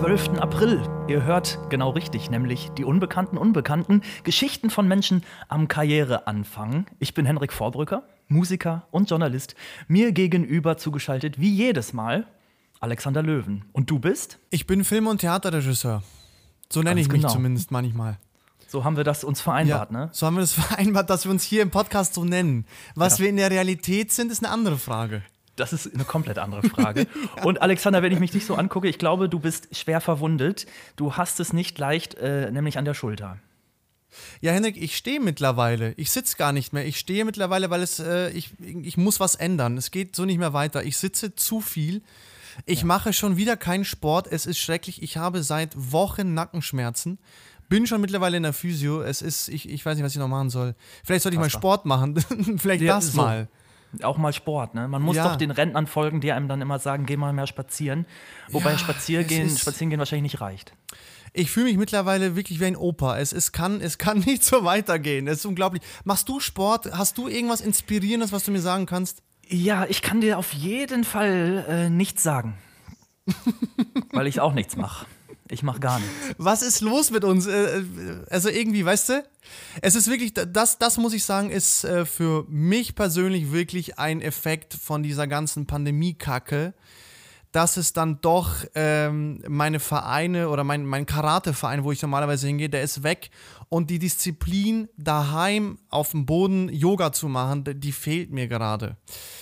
[0.00, 0.40] Wir schreiben den 12.
[0.40, 0.82] April.
[1.08, 6.86] Ihr hört genau richtig, nämlich die unbekannten Unbekannten, Geschichten von Menschen am Karriereanfang.
[6.98, 9.54] Ich bin Henrik Vorbrücker, Musiker und Journalist.
[9.88, 12.26] Mir gegenüber zugeschaltet, wie jedes Mal,
[12.80, 13.66] Alexander Löwen.
[13.72, 14.38] Und du bist?
[14.48, 16.02] Ich bin Film- und Theaterregisseur.
[16.70, 17.32] So nenne ich mich genau.
[17.32, 18.16] zumindest manchmal.
[18.68, 20.08] So haben wir das uns vereinbart, ja, ne?
[20.12, 22.64] So haben wir das vereinbart, dass wir uns hier im Podcast so nennen.
[22.94, 23.24] Was ja.
[23.24, 25.22] wir in der Realität sind, ist eine andere Frage.
[25.60, 27.06] Das ist eine komplett andere Frage.
[27.36, 27.42] ja.
[27.44, 30.66] Und Alexander, wenn ich mich dich so angucke, ich glaube, du bist schwer verwundet.
[30.96, 33.38] Du hast es nicht leicht, äh, nämlich an der Schulter.
[34.40, 35.92] Ja, Henrik, ich stehe mittlerweile.
[35.96, 36.86] Ich sitze gar nicht mehr.
[36.86, 39.76] Ich stehe mittlerweile, weil es, äh, ich, ich muss was ändern.
[39.76, 40.82] Es geht so nicht mehr weiter.
[40.84, 42.02] Ich sitze zu viel.
[42.66, 42.86] Ich ja.
[42.86, 44.26] mache schon wieder keinen Sport.
[44.30, 45.02] Es ist schrecklich.
[45.02, 47.18] Ich habe seit Wochen Nackenschmerzen.
[47.68, 49.00] Bin schon mittlerweile in der Physio.
[49.02, 50.74] Es ist, ich, ich weiß nicht, was ich noch machen soll.
[51.04, 52.20] Vielleicht sollte ich mal Sport machen.
[52.58, 53.46] Vielleicht ja, das so.
[54.02, 54.86] Auch mal Sport, ne?
[54.88, 55.28] Man muss ja.
[55.28, 58.06] doch den Rentnern folgen, die einem dann immer sagen, geh mal mehr spazieren.
[58.48, 60.72] Wobei ja, Spaziergehen, Spazierengehen wahrscheinlich nicht reicht.
[61.32, 63.18] Ich fühle mich mittlerweile wirklich wie ein Opa.
[63.18, 65.26] Es, es, kann, es kann nicht so weitergehen.
[65.26, 65.82] Es ist unglaublich.
[66.04, 66.92] Machst du Sport?
[66.92, 69.22] Hast du irgendwas Inspirierendes, was du mir sagen kannst?
[69.48, 72.56] Ja, ich kann dir auf jeden Fall äh, nichts sagen.
[74.12, 75.06] weil ich auch nichts mache.
[75.50, 76.14] Ich mache gar nichts.
[76.38, 77.46] Was ist los mit uns?
[77.46, 77.84] Äh, äh,
[78.30, 79.24] also irgendwie, weißt du?
[79.82, 84.20] Es ist wirklich, das, das muss ich sagen, ist äh, für mich persönlich wirklich ein
[84.20, 86.72] Effekt von dieser ganzen Pandemie-Kacke,
[87.52, 92.68] dass es dann doch ähm, meine Vereine oder mein, mein Karate-Verein, wo ich normalerweise hingehe,
[92.68, 93.30] der ist weg
[93.68, 98.96] und die Disziplin daheim auf dem Boden Yoga zu machen, die fehlt mir gerade.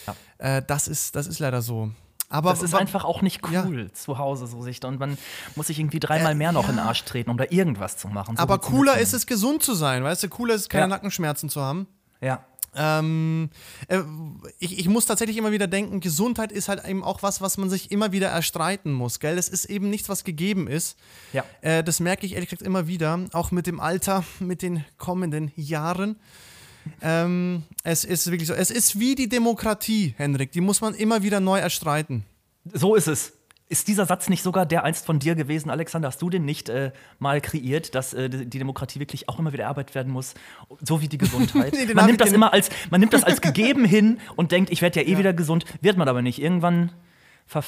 [0.07, 0.57] Ja.
[0.57, 1.91] Äh, das, ist, das ist leider so.
[2.31, 3.93] Aber das ist einfach auch nicht cool ja.
[3.95, 5.17] zu Hause so sich und man
[5.57, 6.71] muss sich irgendwie dreimal äh, mehr noch ja.
[6.71, 8.37] in den Arsch treten, um da irgendwas zu machen.
[8.37, 10.29] So aber cooler ist es gesund zu sein, weißt du?
[10.29, 10.89] Cooler ist es keine ja.
[10.89, 11.87] Nackenschmerzen zu haben.
[12.21, 12.45] Ja.
[12.75, 13.51] Ähm,
[13.89, 14.01] äh,
[14.59, 17.71] ich, ich muss tatsächlich immer wieder denken, Gesundheit ist halt eben auch was, was man
[17.71, 19.39] sich immer wieder erstreiten muss, gell?
[19.39, 20.99] Es ist eben nichts, was gegeben ist.
[21.33, 21.45] Ja.
[21.63, 25.51] Äh, das merke ich ehrlich gesagt immer wieder, auch mit dem Alter, mit den kommenden
[25.57, 26.21] Jahren.
[27.03, 28.55] Ähm, es ist wirklich so.
[28.55, 30.53] Es ist wie die Demokratie, Henrik.
[30.53, 32.25] Die muss man immer wieder neu erstreiten.
[32.73, 33.33] So ist es.
[33.71, 36.09] Ist dieser Satz nicht sogar der einst von dir gewesen, Alexander?
[36.09, 39.65] Hast du den nicht äh, mal kreiert, dass äh, die Demokratie wirklich auch immer wieder
[39.65, 40.33] erarbeitet werden muss,
[40.81, 41.75] so wie die Gesundheit?
[41.87, 44.81] nee, man nimmt das immer als, man nimmt das als gegeben hin und denkt, ich
[44.81, 45.19] werde ja eh ja.
[45.19, 46.41] wieder gesund, wird man aber nicht.
[46.41, 46.93] Irgendwann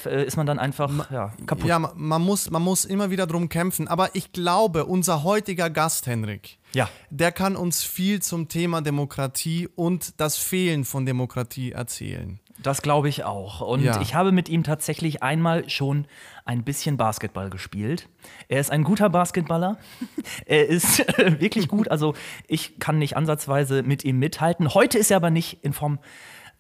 [0.04, 1.66] ist man dann einfach ja, kaputt.
[1.66, 3.88] Ja, man muss, man muss immer wieder drum kämpfen.
[3.88, 6.88] Aber ich glaube, unser heutiger Gast, Henrik, ja.
[7.10, 12.40] der kann uns viel zum Thema Demokratie und das Fehlen von Demokratie erzählen.
[12.62, 13.62] Das glaube ich auch.
[13.62, 14.00] Und ja.
[14.02, 16.06] ich habe mit ihm tatsächlich einmal schon
[16.44, 18.08] ein bisschen Basketball gespielt.
[18.48, 19.78] Er ist ein guter Basketballer.
[20.46, 21.90] er ist wirklich gut.
[21.90, 22.14] Also
[22.46, 24.74] ich kann nicht ansatzweise mit ihm mithalten.
[24.74, 25.98] Heute ist er aber nicht in Form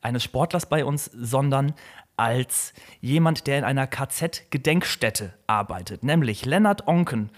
[0.00, 1.74] eines Sportlers bei uns, sondern
[2.20, 7.30] als jemand, der in einer KZ-Gedenkstätte arbeitet, nämlich Lennart Onken.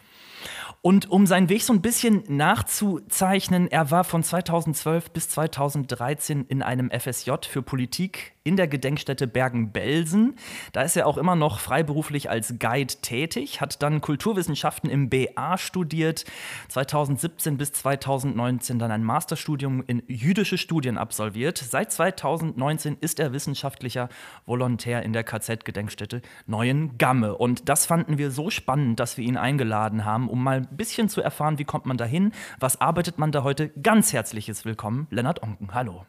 [0.81, 6.61] Und um seinen Weg so ein bisschen nachzuzeichnen, er war von 2012 bis 2013 in
[6.61, 10.35] einem FSJ für Politik in der Gedenkstätte Bergen-Belsen.
[10.73, 15.59] Da ist er auch immer noch freiberuflich als Guide tätig, hat dann Kulturwissenschaften im BA
[15.59, 16.25] studiert,
[16.69, 21.59] 2017 bis 2019 dann ein Masterstudium in jüdische Studien absolviert.
[21.59, 24.09] Seit 2019 ist er wissenschaftlicher
[24.47, 27.37] Volontär in der KZ-Gedenkstätte Neuen Gamme.
[27.37, 31.09] Und das fanden wir so spannend, dass wir ihn eingeladen haben, um mal ein bisschen
[31.09, 33.69] zu erfahren, wie kommt man da hin, was arbeitet man da heute.
[33.83, 35.75] Ganz herzliches Willkommen, Lennart Onken.
[35.75, 36.07] Hallo.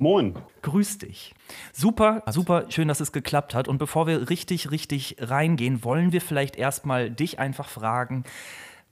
[0.00, 0.34] Moin.
[0.62, 1.34] Grüß dich.
[1.74, 3.68] Super, super schön, dass es geklappt hat.
[3.68, 8.24] Und bevor wir richtig, richtig reingehen, wollen wir vielleicht erstmal dich einfach fragen,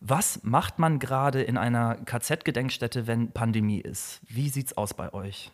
[0.00, 4.20] was macht man gerade in einer KZ-Gedenkstätte, wenn Pandemie ist?
[4.28, 5.50] Wie sieht's aus bei euch?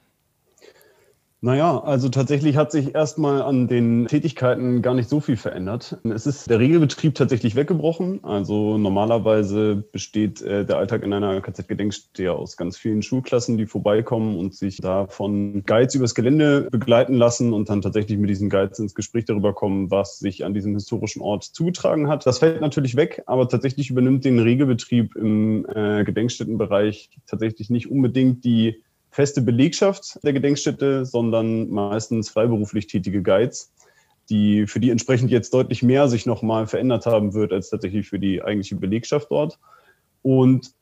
[1.45, 5.99] Naja, also tatsächlich hat sich erstmal an den Tätigkeiten gar nicht so viel verändert.
[6.03, 8.25] Es ist der Regelbetrieb tatsächlich weggebrochen.
[8.25, 14.39] Also normalerweise besteht äh, der Alltag in einer KZ-Gedenkstätte aus ganz vielen Schulklassen, die vorbeikommen
[14.39, 18.79] und sich da von Guides übers Gelände begleiten lassen und dann tatsächlich mit diesen Guides
[18.79, 22.25] ins Gespräch darüber kommen, was sich an diesem historischen Ort zugetragen hat.
[22.25, 28.47] Das fällt natürlich weg, aber tatsächlich übernimmt den Regelbetrieb im äh, Gedenkstättenbereich tatsächlich nicht unbedingt
[28.47, 28.83] die
[29.15, 33.73] feste Belegschaft der Gedenkstätte, sondern meistens freiberuflich tätige Guides,
[34.29, 38.19] die für die entsprechend jetzt deutlich mehr sich nochmal verändert haben wird als tatsächlich für
[38.19, 39.61] die eigentliche Belegschaft dort.
[40.23, 40.73] Und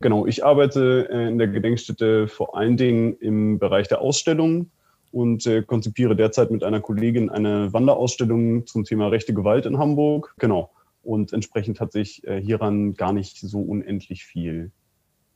[0.00, 4.72] genau, ich arbeite äh, in der Gedenkstätte vor allen Dingen im Bereich der Ausstellungen
[5.12, 10.34] und äh, konzipiere derzeit mit einer Kollegin eine Wanderausstellung zum Thema rechte Gewalt in Hamburg.
[10.40, 10.72] Genau.
[11.04, 14.72] Und entsprechend hat sich äh, hieran gar nicht so unendlich viel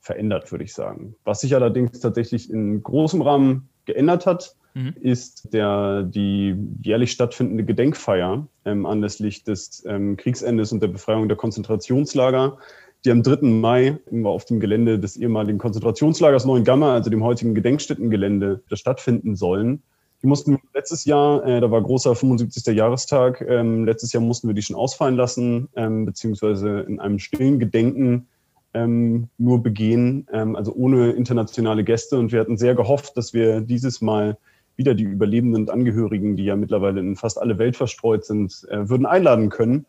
[0.00, 1.14] verändert, würde ich sagen.
[1.25, 4.94] Was sich allerdings tatsächlich in großem Rahmen geändert hat, mhm.
[5.00, 11.37] ist der, die jährlich stattfindende Gedenkfeier ähm, anlässlich des ähm, Kriegsendes und der Befreiung der
[11.37, 12.58] Konzentrationslager,
[13.05, 13.47] die am 3.
[13.47, 19.82] Mai auf dem Gelände des ehemaligen Konzentrationslagers Neuengamme, also dem heutigen Gedenkstättengelände, stattfinden sollen.
[20.23, 22.75] Die mussten letztes Jahr, äh, da war großer 75.
[22.75, 27.58] Jahrestag, ähm, letztes Jahr mussten wir die schon ausfallen lassen, ähm, beziehungsweise in einem stillen
[27.58, 28.29] Gedenken
[28.75, 32.19] ähm, nur begehen, ähm, also ohne internationale Gäste.
[32.19, 34.38] Und wir hatten sehr gehofft, dass wir dieses Mal
[34.76, 38.88] wieder die Überlebenden und Angehörigen, die ja mittlerweile in fast alle Welt verstreut sind, äh,
[38.88, 39.87] würden einladen können.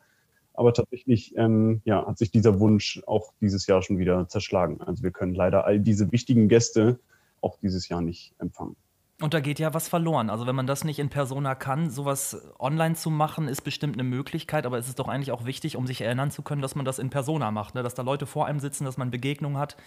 [0.54, 4.81] Aber tatsächlich ähm, ja, hat sich dieser Wunsch auch dieses Jahr schon wieder zerschlagen.
[4.81, 7.00] Also wir können leider all diese wichtigen Gäste
[7.39, 8.75] auch dieses Jahr nicht empfangen.
[9.22, 10.32] Und da geht ja was verloren.
[10.32, 14.04] Also wenn man das nicht in Persona kann, sowas online zu machen, ist bestimmt eine
[14.04, 16.86] Möglichkeit, aber es ist doch eigentlich auch wichtig, um sich erinnern zu können, dass man
[16.86, 17.84] das in Persona macht, ne?
[17.84, 19.78] dass da Leute vor einem sitzen, dass man Begegnungen hat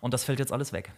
[0.00, 0.90] und das fällt jetzt alles weg.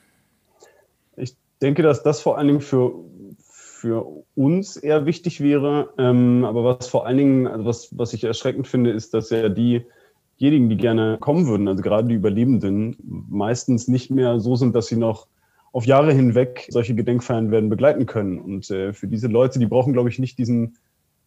[1.17, 2.95] Ich denke, dass das vor allen Dingen für,
[3.39, 8.25] für uns eher wichtig wäre, ähm, aber was vor allen Dingen, also was, was ich
[8.25, 12.97] erschreckend finde, ist, dass ja diejenigen, die gerne kommen würden, also gerade die Überlebenden,
[13.29, 15.29] meistens nicht mehr so sind, dass sie noch
[15.75, 18.39] auf Jahre hinweg solche Gedenkfeiern werden begleiten können.
[18.39, 20.77] Und äh, für diese Leute, die brauchen, glaube ich, nicht diesen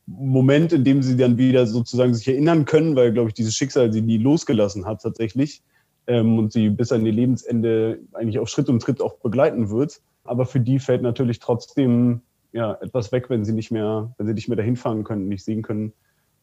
[0.05, 3.91] Moment, in dem sie dann wieder sozusagen sich erinnern können, weil, glaube ich, dieses Schicksal
[3.91, 5.61] sie nie losgelassen hat tatsächlich
[6.07, 9.99] ähm, und sie bis an ihr Lebensende eigentlich auf Schritt und Tritt auch begleiten wird.
[10.23, 12.21] Aber für die fällt natürlich trotzdem
[12.53, 15.43] ja, etwas weg, wenn sie nicht mehr, wenn sie nicht mehr dahin fahren können, nicht
[15.43, 15.91] sehen können,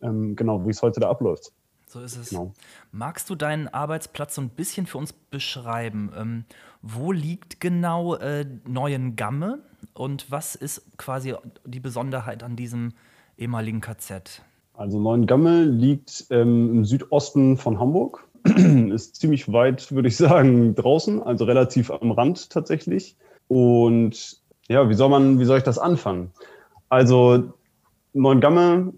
[0.03, 1.53] ähm, genau, wie es heute da abläuft.
[1.94, 2.31] So ist es.
[2.31, 2.52] Genau.
[2.91, 6.11] Magst du deinen Arbeitsplatz so ein bisschen für uns beschreiben?
[6.19, 6.44] Ähm,
[6.82, 9.61] wo liegt genau äh, Neuengamme
[9.93, 12.94] und was ist quasi die Besonderheit an diesem
[13.38, 14.43] ehemaligen KZ?
[14.73, 21.23] Also Neuengamme liegt ähm, im Südosten von Hamburg, ist ziemlich weit, würde ich sagen, draußen,
[21.23, 23.17] also relativ am Rand tatsächlich.
[23.46, 26.32] Und ja, wie soll man, wie soll ich das anfangen?
[26.88, 27.52] Also
[28.14, 28.94] Neuengamme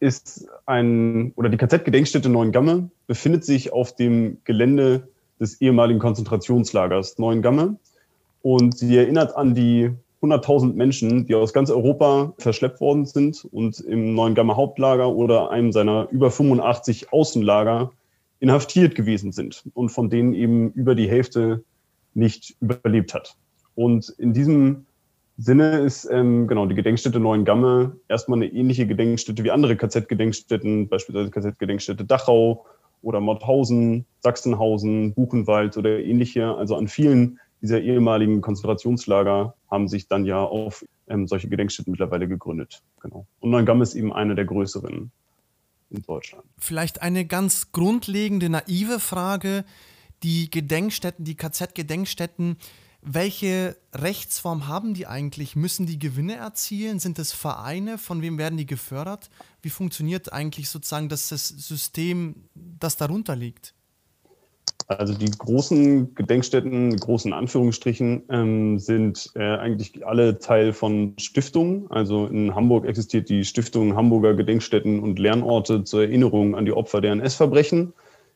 [0.00, 5.08] ist ein, oder die KZ-Gedenkstätte Neuengamme befindet sich auf dem Gelände
[5.38, 7.76] des ehemaligen Konzentrationslagers Neuengamme.
[8.42, 9.90] Und sie erinnert an die
[10.22, 15.72] 100.000 Menschen, die aus ganz Europa verschleppt worden sind und im Neuengammer Hauptlager oder einem
[15.72, 17.90] seiner über 85 Außenlager
[18.38, 21.62] inhaftiert gewesen sind und von denen eben über die Hälfte
[22.14, 23.36] nicht überlebt hat.
[23.74, 24.86] Und in diesem
[25.42, 31.30] Sinne ist ähm, genau die Gedenkstätte Neuengamme erstmal eine ähnliche Gedenkstätte wie andere KZ-Gedenkstätten, beispielsweise
[31.30, 32.66] KZ-Gedenkstätte Dachau
[33.00, 36.54] oder Mauthausen, Sachsenhausen, Buchenwald oder ähnliche.
[36.54, 42.28] Also an vielen dieser ehemaligen Konzentrationslager haben sich dann ja auf ähm, solche Gedenkstätten mittlerweile
[42.28, 42.82] gegründet.
[43.00, 43.26] Genau.
[43.40, 45.10] Und Neuengamme ist eben eine der größeren
[45.90, 46.44] in Deutschland.
[46.58, 49.64] Vielleicht eine ganz grundlegende, naive Frage.
[50.22, 52.58] Die Gedenkstätten, die KZ-Gedenkstätten,
[53.02, 55.56] welche Rechtsform haben die eigentlich?
[55.56, 56.98] Müssen die Gewinne erzielen?
[56.98, 57.98] Sind es Vereine?
[57.98, 59.30] Von wem werden die gefördert?
[59.62, 63.74] Wie funktioniert eigentlich sozusagen das, das System, das darunter liegt?
[64.86, 71.88] Also die großen Gedenkstätten, großen Anführungsstrichen, ähm, sind äh, eigentlich alle Teil von Stiftungen.
[71.90, 77.00] Also in Hamburg existiert die Stiftung Hamburger Gedenkstätten und Lernorte zur Erinnerung an die Opfer
[77.00, 77.92] der NS-Verbrechen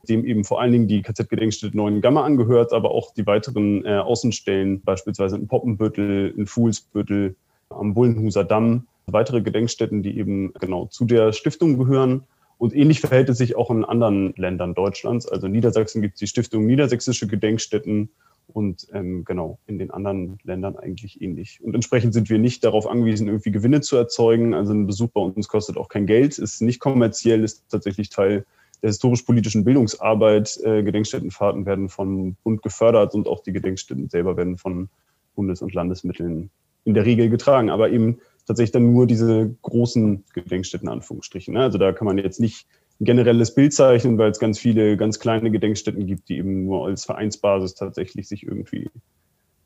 [0.08, 3.98] dem eben vor allen Dingen die KZ-Gedenkstätte Neuen Gamma angehört, aber auch die weiteren äh,
[3.98, 7.36] Außenstellen, beispielsweise in Poppenbüttel, in Fuhlsbüttel,
[7.70, 12.24] am Bullenhuser Damm, weitere Gedenkstätten, die eben genau zu der Stiftung gehören.
[12.58, 15.26] Und ähnlich verhält es sich auch in anderen Ländern Deutschlands.
[15.26, 18.10] Also in Niedersachsen gibt es die Stiftung Niedersächsische Gedenkstätten
[18.46, 21.60] und ähm, genau in den anderen Ländern eigentlich ähnlich.
[21.62, 24.54] Und entsprechend sind wir nicht darauf angewiesen, irgendwie Gewinne zu erzeugen.
[24.54, 28.44] Also ein Besuch bei uns kostet auch kein Geld, ist nicht kommerziell, ist tatsächlich Teil
[28.84, 30.60] der historisch-politischen Bildungsarbeit.
[30.62, 34.90] Äh, Gedenkstättenfahrten werden vom Bund gefördert und auch die Gedenkstätten selber werden von
[35.34, 36.50] Bundes- und Landesmitteln
[36.84, 41.54] in der Regel getragen, aber eben tatsächlich dann nur diese großen Gedenkstätten, Anführungsstrichen.
[41.54, 41.60] Ne?
[41.60, 42.66] Also da kann man jetzt nicht
[43.00, 46.84] ein generelles Bild zeichnen, weil es ganz viele ganz kleine Gedenkstätten gibt, die eben nur
[46.84, 48.90] als Vereinsbasis tatsächlich sich irgendwie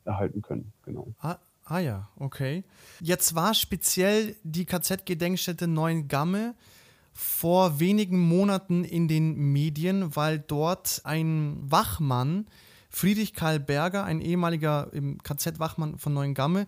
[0.05, 0.71] erhalten können.
[0.85, 1.09] Genau.
[1.19, 2.63] Ah, ah ja, okay.
[3.01, 6.55] Jetzt war speziell die KZ-Gedenkstätte Neuengamme
[7.21, 12.47] vor wenigen Monaten in den Medien, weil dort ein Wachmann,
[12.89, 14.89] Friedrich Karl Berger, ein ehemaliger
[15.21, 16.65] KZ-Wachmann von Neuengamme,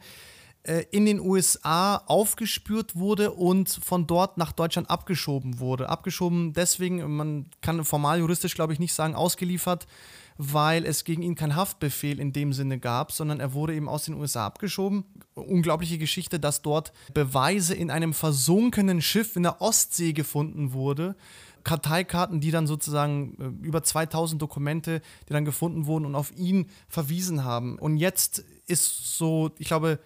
[0.64, 5.88] äh, in den USA aufgespürt wurde und von dort nach Deutschland abgeschoben wurde.
[5.88, 9.88] Abgeschoben deswegen, man kann formal juristisch, glaube ich, nicht sagen, ausgeliefert,
[10.44, 14.06] weil es gegen ihn keinen Haftbefehl in dem Sinne gab, sondern er wurde eben aus
[14.06, 15.06] den USA abgeschoben.
[15.36, 21.16] Unglaubliche Geschichte, dass dort Beweise in einem versunkenen Schiff in der Ostsee gefunden wurde.
[21.64, 26.72] Karteikarten, die dann sozusagen äh, über 2000 Dokumente, die dann gefunden wurden und auf ihn
[26.90, 27.78] verwiesen haben.
[27.78, 30.00] Und jetzt ist so, ich glaube,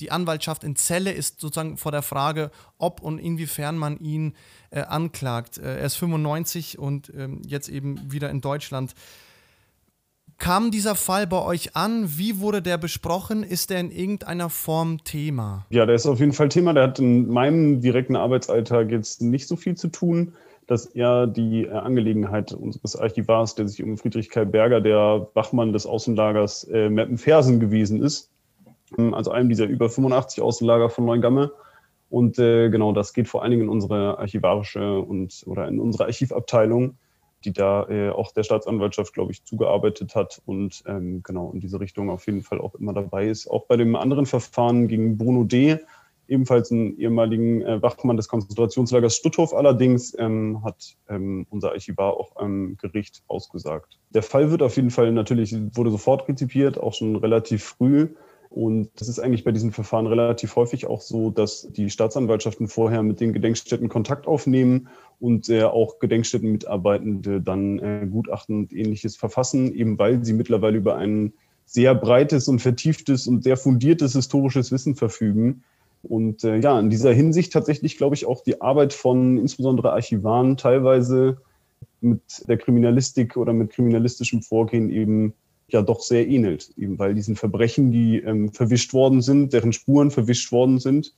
[0.00, 4.34] die Anwaltschaft in Celle ist sozusagen vor der Frage, ob und inwiefern man ihn
[4.70, 5.58] äh, anklagt.
[5.58, 8.94] Äh, er ist 95 und ähm, jetzt eben wieder in Deutschland.
[10.38, 12.04] Kam dieser Fall bei euch an?
[12.18, 13.42] Wie wurde der besprochen?
[13.42, 15.66] Ist der in irgendeiner Form Thema?
[15.70, 16.74] Ja, der ist auf jeden Fall Thema.
[16.74, 20.34] Der hat in meinem direkten Arbeitsalltag jetzt nicht so viel zu tun.
[20.66, 25.28] Das ist eher die äh, Angelegenheit unseres Archivars, der sich um Friedrich Kai Berger, der
[25.34, 28.30] Wachmann des Außenlagers äh, Meppenfersen gewesen ist.
[28.98, 31.52] Ähm, also einem dieser über 85 Außenlager von Neuengamme.
[32.10, 36.04] Und äh, genau, das geht vor allen Dingen in unsere archivarische und oder in unsere
[36.04, 36.96] Archivabteilung
[37.44, 41.80] die da äh, auch der Staatsanwaltschaft, glaube ich, zugearbeitet hat und ähm, genau in diese
[41.80, 43.48] Richtung auf jeden Fall auch immer dabei ist.
[43.48, 45.78] Auch bei dem anderen Verfahren gegen Bruno D.,
[46.28, 52.36] ebenfalls einen ehemaligen äh, Wachmann des Konzentrationslagers Stutthof allerdings, ähm, hat ähm, unser Archivar auch
[52.36, 53.98] am Gericht ausgesagt.
[54.10, 58.08] Der Fall wird auf jeden Fall natürlich, wurde sofort rezipiert, auch schon relativ früh.
[58.48, 63.02] Und das ist eigentlich bei diesen Verfahren relativ häufig auch so, dass die Staatsanwaltschaften vorher
[63.02, 64.88] mit den Gedenkstätten Kontakt aufnehmen
[65.20, 70.96] und äh, auch Gedenkstättenmitarbeitende dann äh, Gutachten und ähnliches verfassen, eben weil sie mittlerweile über
[70.96, 71.32] ein
[71.64, 75.64] sehr breites und vertieftes und sehr fundiertes historisches Wissen verfügen.
[76.02, 80.56] Und äh, ja, in dieser Hinsicht tatsächlich, glaube ich, auch die Arbeit von insbesondere Archivaren
[80.56, 81.38] teilweise
[82.00, 85.34] mit der Kriminalistik oder mit kriminalistischem Vorgehen eben
[85.68, 90.12] ja doch sehr ähnelt, eben weil diesen Verbrechen, die ähm, verwischt worden sind, deren Spuren
[90.12, 91.12] verwischt worden sind,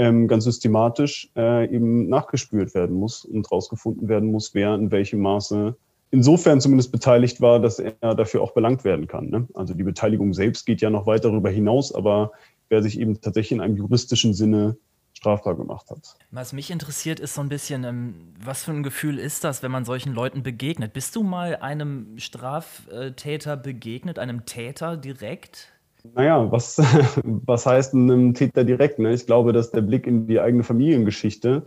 [0.00, 5.20] ähm, ganz systematisch äh, eben nachgespürt werden muss und rausgefunden werden muss, wer in welchem
[5.20, 5.76] Maße
[6.10, 9.28] insofern zumindest beteiligt war, dass er dafür auch belangt werden kann.
[9.28, 9.46] Ne?
[9.52, 12.32] Also die Beteiligung selbst geht ja noch weit darüber hinaus, aber
[12.70, 14.78] wer sich eben tatsächlich in einem juristischen Sinne
[15.12, 16.16] strafbar gemacht hat.
[16.30, 19.70] Was mich interessiert, ist so ein bisschen, ähm, was für ein Gefühl ist das, wenn
[19.70, 20.94] man solchen Leuten begegnet?
[20.94, 25.74] Bist du mal einem Straftäter begegnet, einem Täter direkt?
[26.14, 26.78] Naja, was,
[27.24, 28.98] was heißt einem Täter direkt?
[28.98, 29.12] Ne?
[29.12, 31.62] Ich glaube, dass der Blick in die eigene Familiengeschichte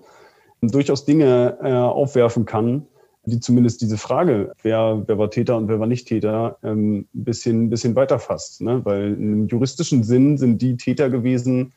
[0.62, 2.88] durchaus Dinge äh, aufwerfen kann,
[3.26, 7.24] die zumindest diese Frage, wer, wer war Täter und wer war nicht Täter, ähm, ein
[7.24, 8.62] bisschen, bisschen weiterfasst.
[8.62, 8.84] Ne?
[8.84, 11.74] Weil im juristischen Sinn sind die Täter gewesen,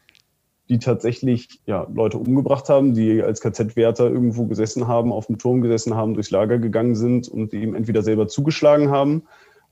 [0.69, 5.61] die tatsächlich ja, Leute umgebracht haben, die als KZ-Wärter irgendwo gesessen haben, auf dem Turm
[5.61, 9.23] gesessen haben, durchs Lager gegangen sind und ihm entweder selber zugeschlagen haben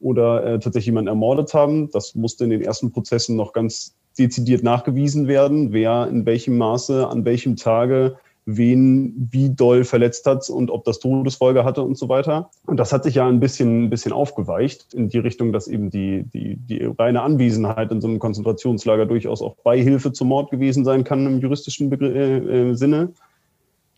[0.04, 1.90] oder äh, tatsächlich jemanden ermordet haben.
[1.90, 7.08] Das musste in den ersten Prozessen noch ganz dezidiert nachgewiesen werden, wer in welchem Maße,
[7.08, 12.10] an welchem Tage wen wie doll verletzt hat und ob das Todesfolge hatte und so
[12.10, 12.50] weiter.
[12.66, 15.88] Und das hat sich ja ein bisschen, ein bisschen aufgeweicht in die Richtung, dass eben
[15.88, 20.84] die, die, die reine Anwesenheit in so einem Konzentrationslager durchaus auch Beihilfe zum Mord gewesen
[20.84, 23.14] sein kann im juristischen Begr äh, äh, Sinne.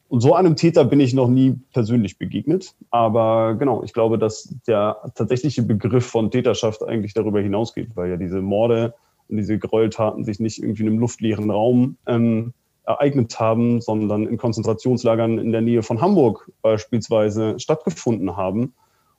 [0.08, 2.74] Und so einem Täter bin ich noch nie persönlich begegnet.
[2.90, 8.16] Aber genau, ich glaube, dass der tatsächliche Begriff von Täterschaft eigentlich darüber hinausgeht, weil ja
[8.16, 8.94] diese Morde
[9.28, 12.52] und diese Gräueltaten sich nicht irgendwie in einem luftleeren Raum ähm,
[12.84, 18.74] ereignet haben, sondern in Konzentrationslagern in der Nähe von Hamburg beispielsweise stattgefunden haben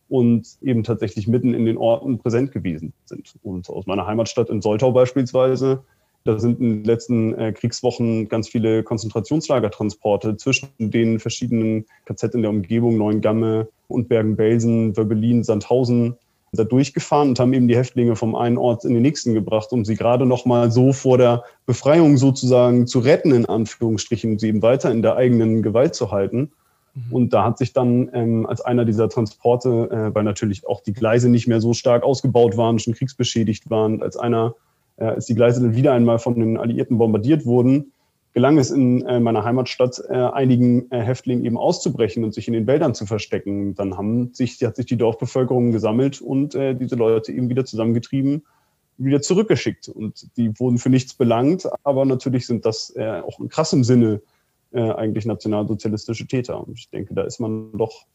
[0.08, 3.36] und eben tatsächlich mitten in den Orten präsent gewesen sind.
[3.44, 5.84] Und aus meiner Heimatstadt in Soltau beispielsweise,
[6.28, 12.42] da sind in den letzten äh, Kriegswochen ganz viele Konzentrationslagertransporte zwischen den verschiedenen KZ in
[12.42, 16.18] der Umgebung, Neuengamme und Bergen-Belsen, Wöbbelin, Sandhausen
[16.54, 19.86] da durchgefahren und haben eben die Häftlinge vom einen Ort in den nächsten gebracht, um
[19.86, 24.48] sie gerade noch mal so vor der Befreiung sozusagen zu retten, in Anführungsstrichen, um sie
[24.48, 26.52] eben weiter in der eigenen Gewalt zu halten.
[26.94, 27.14] Mhm.
[27.14, 30.94] Und da hat sich dann ähm, als einer dieser Transporte, äh, weil natürlich auch die
[30.94, 34.56] Gleise nicht mehr so stark ausgebaut waren, schon kriegsbeschädigt waren, als einer,
[35.06, 37.92] als die Gleise dann wieder einmal von den Alliierten bombardiert wurden,
[38.38, 42.54] gelang es in äh, meiner Heimatstadt äh, einigen äh, Häftlingen eben auszubrechen und sich in
[42.54, 43.74] den Wäldern zu verstecken.
[43.74, 48.46] Dann haben sich, hat sich die Dorfbevölkerung gesammelt und äh, diese Leute eben wieder zusammengetrieben,
[49.00, 49.90] wieder zurückgeschickt.
[49.90, 54.22] Und die wurden für nichts belangt, aber natürlich sind das äh, auch in krassem Sinne
[54.72, 56.60] äh, eigentlich nationalsozialistische Täter.
[56.60, 58.06] Und ich denke, da ist man doch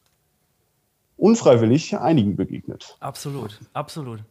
[1.17, 2.95] unfreiwillig einigen begegnet.
[3.01, 4.23] Absolut, absolut.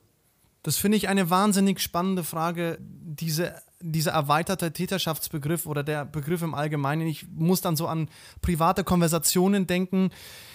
[0.62, 6.54] Das finde ich eine wahnsinnig spannende Frage, diese dieser erweiterte Täterschaftsbegriff oder der Begriff im
[6.54, 7.07] Allgemeinen.
[7.07, 8.09] Ich muss dann so an
[8.40, 10.11] private Konversationen denken,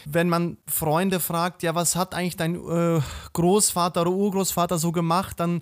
[0.05, 3.01] wenn man Freunde fragt, ja, was hat eigentlich dein äh,
[3.33, 5.61] Großvater oder Urgroßvater so gemacht, dann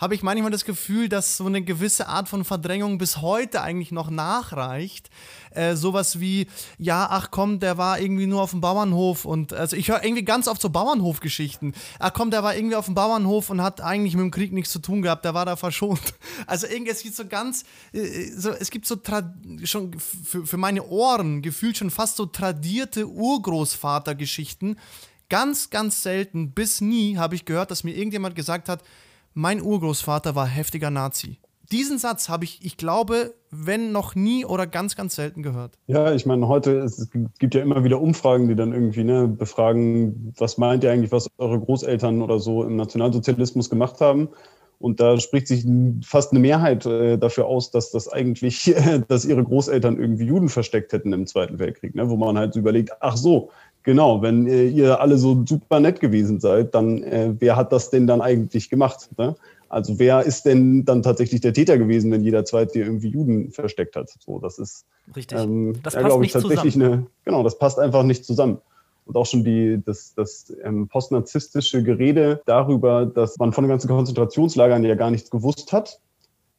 [0.00, 3.92] habe ich manchmal das Gefühl, dass so eine gewisse Art von Verdrängung bis heute eigentlich
[3.92, 5.10] noch nachreicht.
[5.50, 6.46] Äh, sowas wie,
[6.78, 10.24] ja, ach komm, der war irgendwie nur auf dem Bauernhof und also ich höre irgendwie
[10.24, 11.74] ganz oft so Bauernhofgeschichten.
[11.98, 14.72] Ach komm, der war irgendwie auf dem Bauernhof und hat eigentlich mit dem Krieg nichts
[14.72, 16.00] zu tun gehabt, der war da verschont.
[16.46, 18.96] Also irgendwie, es gibt so ganz, äh, so, es gibt so
[19.64, 24.78] schon für, für meine Ohren gefühlt schon fast so tradierte Urgroßvatergeschichten.
[25.28, 28.82] Ganz, ganz selten, bis nie habe ich gehört, dass mir irgendjemand gesagt hat,
[29.34, 31.38] mein Urgroßvater war heftiger Nazi.
[31.72, 35.78] diesen Satz habe ich, ich glaube, wenn noch nie oder ganz, ganz selten gehört.
[35.86, 37.08] Ja, ich meine, heute, es
[37.38, 41.28] gibt ja immer wieder Umfragen, die dann irgendwie ne, befragen, was meint ihr eigentlich, was
[41.38, 44.28] eure Großeltern oder so im Nationalsozialismus gemacht haben.
[44.80, 45.66] Und da spricht sich
[46.02, 48.74] fast eine Mehrheit äh, dafür aus, dass das eigentlich,
[49.08, 52.08] dass ihre Großeltern irgendwie Juden versteckt hätten im Zweiten Weltkrieg, ne?
[52.08, 53.50] wo man halt so überlegt, ach so,
[53.82, 57.90] genau, wenn äh, ihr alle so super nett gewesen seid, dann äh, wer hat das
[57.90, 59.10] denn dann eigentlich gemacht?
[59.18, 59.36] Ne?
[59.68, 63.96] Also wer ist denn dann tatsächlich der Täter gewesen, wenn jeder Zweite irgendwie Juden versteckt
[63.96, 64.10] hat?
[64.18, 64.84] So, das ist
[65.14, 65.38] richtig.
[65.38, 66.92] Ähm, das ja, passt nicht tatsächlich zusammen.
[66.92, 68.58] eine, genau, das passt einfach nicht zusammen
[69.10, 73.88] und auch schon die, das, das ähm, postnarzisstische Gerede darüber, dass man von den ganzen
[73.88, 76.00] Konzentrationslagern ja gar nichts gewusst hat.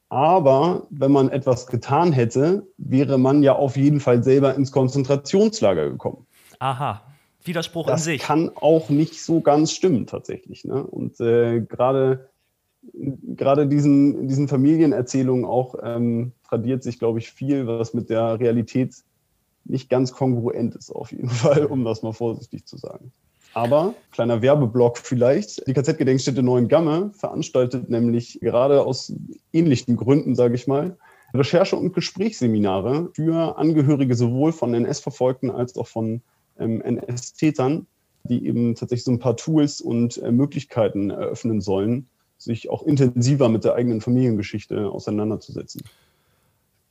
[0.09, 5.89] Aber wenn man etwas getan hätte, wäre man ja auf jeden Fall selber ins Konzentrationslager
[5.89, 6.27] gekommen.
[6.59, 7.01] Aha,
[7.43, 8.21] Widerspruch das in sich.
[8.21, 10.65] Kann auch nicht so ganz stimmen tatsächlich.
[10.65, 10.83] Ne?
[10.83, 12.29] Und äh, gerade
[12.93, 18.95] gerade diesen, diesen Familienerzählungen auch ähm, tradiert sich, glaube ich, viel, was mit der Realität
[19.65, 23.11] nicht ganz kongruent ist, auf jeden Fall, um das mal vorsichtig zu sagen.
[23.53, 29.13] Aber, kleiner Werbeblock vielleicht, die KZ-Gedenkstätte Neuengamme veranstaltet nämlich gerade aus
[29.51, 30.97] ähnlichen Gründen, sage ich mal,
[31.33, 36.21] Recherche- und Gesprächsseminare für Angehörige sowohl von NS-Verfolgten als auch von
[36.61, 37.87] ähm, NS-Tätern,
[38.23, 43.49] die eben tatsächlich so ein paar Tools und äh, Möglichkeiten eröffnen sollen, sich auch intensiver
[43.49, 45.81] mit der eigenen Familiengeschichte auseinanderzusetzen.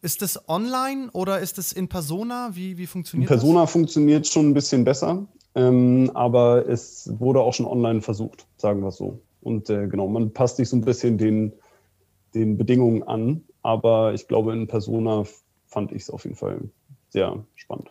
[0.03, 2.51] Ist das online oder ist es in Persona?
[2.55, 3.73] Wie, wie funktioniert in Persona das?
[3.73, 8.89] funktioniert schon ein bisschen besser, ähm, aber es wurde auch schon online versucht, sagen wir
[8.89, 9.21] es so.
[9.43, 11.53] Und äh, genau, man passt sich so ein bisschen den,
[12.35, 15.25] den Bedingungen an, aber ich glaube, in Persona
[15.67, 16.61] fand ich es auf jeden Fall
[17.11, 17.91] sehr spannend.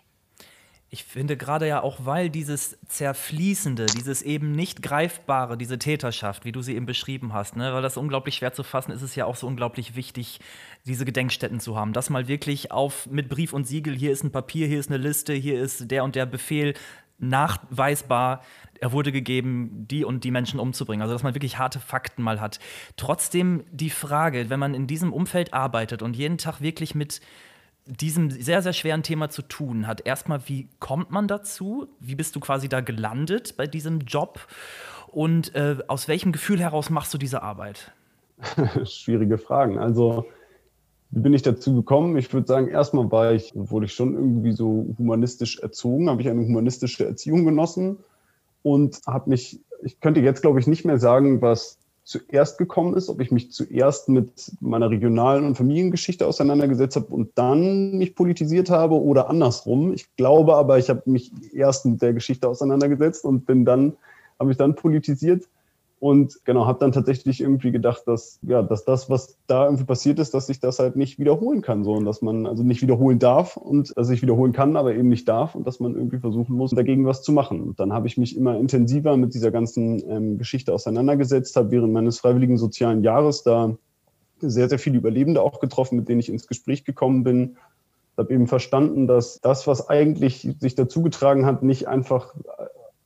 [0.91, 6.51] Ich finde gerade ja auch, weil dieses Zerfließende, dieses eben nicht greifbare, diese Täterschaft, wie
[6.51, 9.15] du sie eben beschrieben hast, ne, weil das unglaublich schwer zu fassen ist, ist es
[9.15, 10.39] ja auch so unglaublich wichtig,
[10.87, 11.93] diese Gedenkstätten zu haben.
[11.93, 14.97] Das mal wirklich auf mit Brief und Siegel, hier ist ein Papier, hier ist eine
[14.97, 16.73] Liste, hier ist der und der Befehl,
[17.19, 18.43] nachweisbar,
[18.79, 21.01] er wurde gegeben, die und die Menschen umzubringen.
[21.01, 22.59] Also, dass man wirklich harte Fakten mal hat.
[22.95, 27.21] Trotzdem die Frage, wenn man in diesem Umfeld arbeitet und jeden Tag wirklich mit
[27.85, 30.05] diesem sehr, sehr schweren Thema zu tun hat.
[30.05, 31.87] Erstmal, wie kommt man dazu?
[31.99, 34.39] Wie bist du quasi da gelandet bei diesem Job?
[35.07, 37.91] Und äh, aus welchem Gefühl heraus machst du diese Arbeit?
[38.85, 39.79] Schwierige Fragen.
[39.79, 40.25] Also,
[41.11, 42.15] wie bin ich dazu gekommen?
[42.17, 46.29] Ich würde sagen, erstmal war ich, wurde ich schon irgendwie so humanistisch erzogen, habe ich
[46.29, 47.97] eine humanistische Erziehung genossen
[48.61, 51.78] und habe mich, ich könnte jetzt, glaube ich, nicht mehr sagen, was
[52.09, 57.29] zuerst gekommen ist, ob ich mich zuerst mit meiner regionalen und Familiengeschichte auseinandergesetzt habe und
[57.35, 59.93] dann mich politisiert habe oder andersrum.
[59.93, 63.93] Ich glaube aber, ich habe mich erst mit der Geschichte auseinandergesetzt und bin dann,
[64.39, 65.47] habe ich dann politisiert.
[65.99, 70.17] Und genau, habe dann tatsächlich irgendwie gedacht, dass, ja, dass das, was da irgendwie passiert
[70.19, 71.83] ist, dass sich das halt nicht wiederholen kann.
[71.83, 75.09] So, und dass man also nicht wiederholen darf und dass ich wiederholen kann, aber eben
[75.09, 77.61] nicht darf und dass man irgendwie versuchen muss, dagegen was zu machen.
[77.61, 81.91] Und dann habe ich mich immer intensiver mit dieser ganzen ähm, Geschichte auseinandergesetzt, habe während
[81.91, 83.75] meines freiwilligen sozialen Jahres da
[84.39, 87.57] sehr, sehr viele Überlebende auch getroffen, mit denen ich ins Gespräch gekommen bin.
[88.13, 92.33] Ich habe eben verstanden, dass das, was eigentlich sich dazugetragen hat, nicht einfach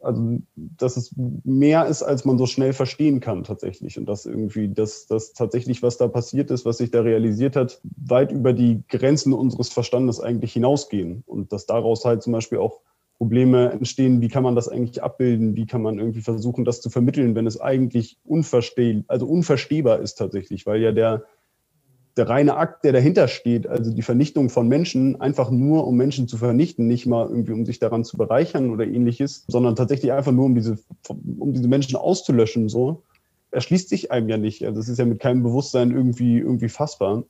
[0.04, 3.98] also dass es mehr ist, als man so schnell verstehen kann tatsächlich.
[3.98, 7.82] Und dass irgendwie das, das tatsächlich, was da passiert ist, was sich da realisiert hat,
[7.98, 11.24] weit über die Grenzen unseres Verstandes eigentlich hinausgehen.
[11.26, 12.82] Und dass daraus halt zum Beispiel auch
[13.18, 16.89] Probleme entstehen, wie kann man das eigentlich abbilden, wie kann man irgendwie versuchen, das zu
[16.89, 21.24] vermitteln, wenn es eigentlich unversteh also unverstehbar ist tatsächlich, weil ja der,
[22.17, 26.28] der reine Akt, der dahinter steht, also die Vernichtung von Menschen, einfach nur um Menschen
[26.28, 30.32] zu vernichten, nicht mal irgendwie um sich daran zu bereichern oder ähnliches, sondern tatsächlich einfach
[30.32, 33.02] nur um diese, um diese Menschen auszulöschen, so,
[33.49, 34.65] erschließt sich einem ja nicht.
[34.65, 37.23] Also es ist ja mit keinem Bewusstsein irgendwie, irgendwie fassbar.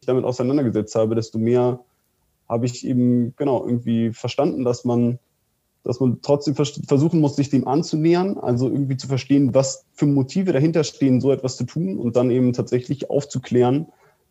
[0.00, 1.80] Ich damit auseinandergesetzt habe, desto mehr
[2.48, 5.18] habe ich eben, genau, irgendwie verstanden, dass man
[5.84, 10.52] dass man trotzdem versuchen muss, sich dem anzunähern, also irgendwie zu verstehen, was für Motive
[10.52, 13.86] dahinter stehen, so etwas zu tun und dann eben tatsächlich aufzuklären,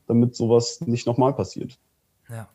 [0.07, 1.77] damit sowas nicht nochmal passiert.
[2.29, 2.47] Ja.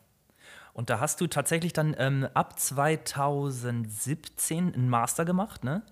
[0.73, 5.83] Und da hast du tatsächlich dann ähm, ab 2017 einen Master gemacht, ne?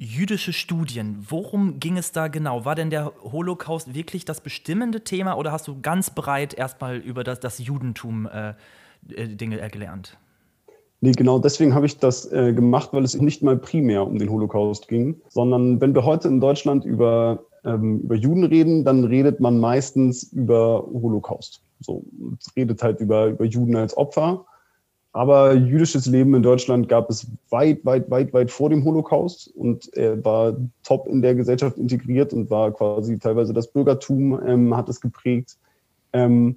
[0.00, 2.64] Jüdische Studien, worum ging es da genau?
[2.64, 7.24] War denn der Holocaust wirklich das bestimmende Thema oder hast du ganz breit erstmal über
[7.24, 8.54] das, das Judentum äh,
[9.08, 10.16] äh Dinge erlernt?
[11.00, 14.30] Nee, genau deswegen habe ich das äh, gemacht, weil es nicht mal primär um den
[14.30, 19.38] Holocaust ging, sondern wenn wir heute in Deutschland über, ähm, über Juden reden, dann redet
[19.38, 21.62] man meistens über Holocaust.
[21.80, 22.02] So,
[22.56, 24.44] redet halt über, über Juden als Opfer.
[25.12, 29.92] Aber jüdisches Leben in Deutschland gab es weit, weit, weit, weit vor dem Holocaust und
[29.96, 34.88] er war top in der Gesellschaft integriert und war quasi teilweise das Bürgertum, ähm, hat
[34.88, 35.56] es geprägt.
[36.12, 36.56] Ähm,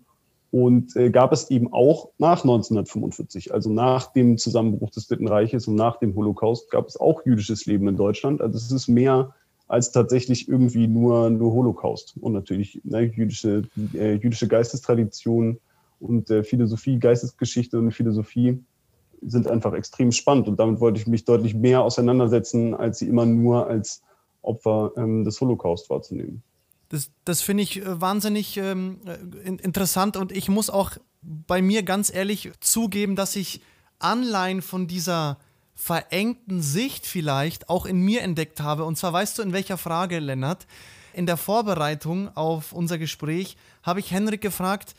[0.52, 5.68] und äh, gab es eben auch nach 1945, also nach dem Zusammenbruch des Dritten Reiches
[5.68, 8.42] und nach dem Holocaust, gab es auch jüdisches Leben in Deutschland.
[8.42, 9.34] Also es ist mehr
[9.70, 12.16] als tatsächlich irgendwie nur, nur Holocaust.
[12.20, 15.58] Und natürlich ne, jüdische, äh, jüdische Geistestradition
[16.02, 18.62] und äh, Philosophie, Geistesgeschichte und Philosophie
[19.22, 20.50] sind einfach extrem spannend.
[20.50, 24.02] Und damit wollte ich mich deutlich mehr auseinandersetzen, als sie immer nur als
[24.42, 26.44] Opfer ähm, des Holocaust wahrzunehmen.
[26.92, 31.84] Das, das finde ich äh, wahnsinnig ähm, äh, interessant und ich muss auch bei mir
[31.84, 33.62] ganz ehrlich zugeben, dass ich
[34.00, 35.38] Anleihen von dieser
[35.74, 38.84] verengten Sicht vielleicht auch in mir entdeckt habe.
[38.84, 40.68] Und zwar weißt du, in welcher Frage, Lennart?
[41.14, 44.94] In der Vorbereitung auf unser Gespräch habe ich Henrik gefragt,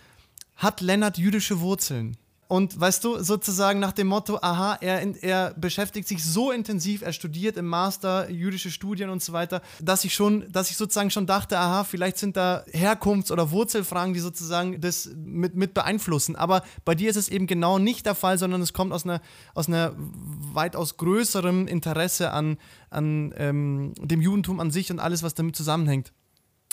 [0.57, 2.17] hat Lennart jüdische Wurzeln?
[2.53, 7.15] Und weißt du, sozusagen nach dem Motto, aha, er, er beschäftigt sich so intensiv, er
[7.15, 11.27] studiert im Master jüdische Studien und so weiter, dass ich schon, dass ich sozusagen schon
[11.27, 16.37] dachte, aha, vielleicht sind da Herkunfts- oder Wurzelfragen, die sozusagen das mit, mit beeinflussen.
[16.37, 19.23] Aber bei dir ist es eben genau nicht der Fall, sondern es kommt aus einer,
[19.55, 22.59] aus einer weitaus größerem Interesse an,
[22.91, 26.13] an ähm, dem Judentum an sich und alles, was damit zusammenhängt.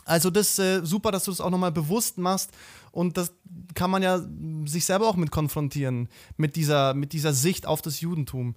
[0.09, 2.51] Also das ist äh, super, dass du das auch nochmal bewusst machst
[2.91, 3.31] und das
[3.75, 4.19] kann man ja
[4.65, 8.55] sich selber auch mit konfrontieren, mit dieser, mit dieser Sicht auf das Judentum.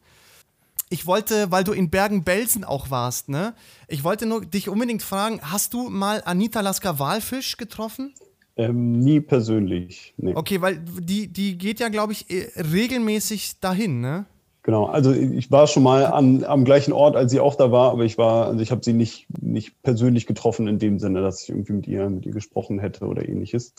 [0.89, 3.55] Ich wollte, weil du in Bergen-Belsen auch warst, ne?
[3.89, 8.15] Ich wollte nur dich unbedingt fragen, hast du mal Anita Lasker-Walfisch getroffen?
[8.57, 10.15] Ähm, nie persönlich.
[10.17, 10.35] Nee.
[10.35, 14.27] Okay, weil die, die geht ja, glaube ich, äh, regelmäßig dahin, ne?
[14.65, 17.91] Genau, also ich war schon mal an, am gleichen Ort, als sie auch da war,
[17.91, 21.43] aber ich war, also ich habe sie nicht, nicht persönlich getroffen in dem Sinne, dass
[21.43, 23.75] ich irgendwie mit ihr, mit ihr gesprochen hätte oder ähnliches.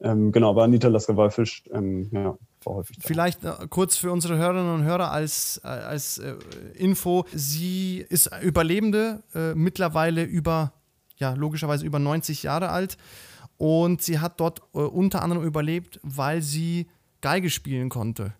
[0.00, 3.02] Ähm, genau, aber Anita Lasker-Wallfisch, ähm, ja, war häufig da.
[3.04, 6.36] Vielleicht äh, kurz für unsere Hörerinnen und Hörer als, äh, als äh,
[6.76, 7.24] Info.
[7.32, 10.72] Sie ist Überlebende, äh, mittlerweile über,
[11.16, 12.96] ja, logischerweise über 90 Jahre alt.
[13.56, 16.86] Und sie hat dort äh, unter anderem überlebt, weil sie
[17.20, 18.34] Geige spielen konnte.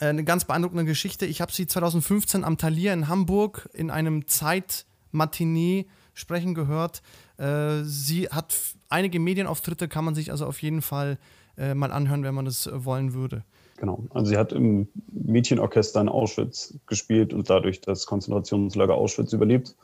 [0.00, 1.26] Äh, eine ganz beeindruckende Geschichte.
[1.26, 7.02] Ich habe sie 2015 am Talier in Hamburg in einem Zeitmatinee sprechen gehört.
[7.38, 8.56] Äh, sie hat
[8.88, 11.18] einige Medienauftritte, kann man sich also auf jeden Fall
[11.58, 13.44] äh, mal anhören, wenn man das wollen würde.
[13.78, 14.04] Genau.
[14.10, 19.74] Also sie hat im Mädchenorchester in Auschwitz gespielt und dadurch das Konzentrationslager Auschwitz überlebt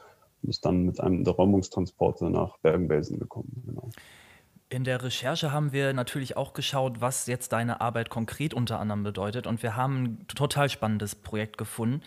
[0.42, 3.62] und ist dann mit einem der Räumungstransporte nach Bergen-Belsen gekommen.
[3.66, 3.90] Genau.
[4.72, 9.02] In der Recherche haben wir natürlich auch geschaut, was jetzt deine Arbeit konkret unter anderem
[9.02, 9.46] bedeutet.
[9.46, 12.00] Und wir haben ein total spannendes Projekt gefunden,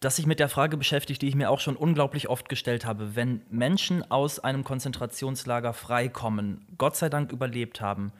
[0.00, 3.14] das sich mit der Frage beschäftigt, die ich mir auch schon unglaublich oft gestellt habe.
[3.14, 8.10] Wenn Menschen aus einem Konzentrationslager freikommen, Gott sei Dank überlebt haben,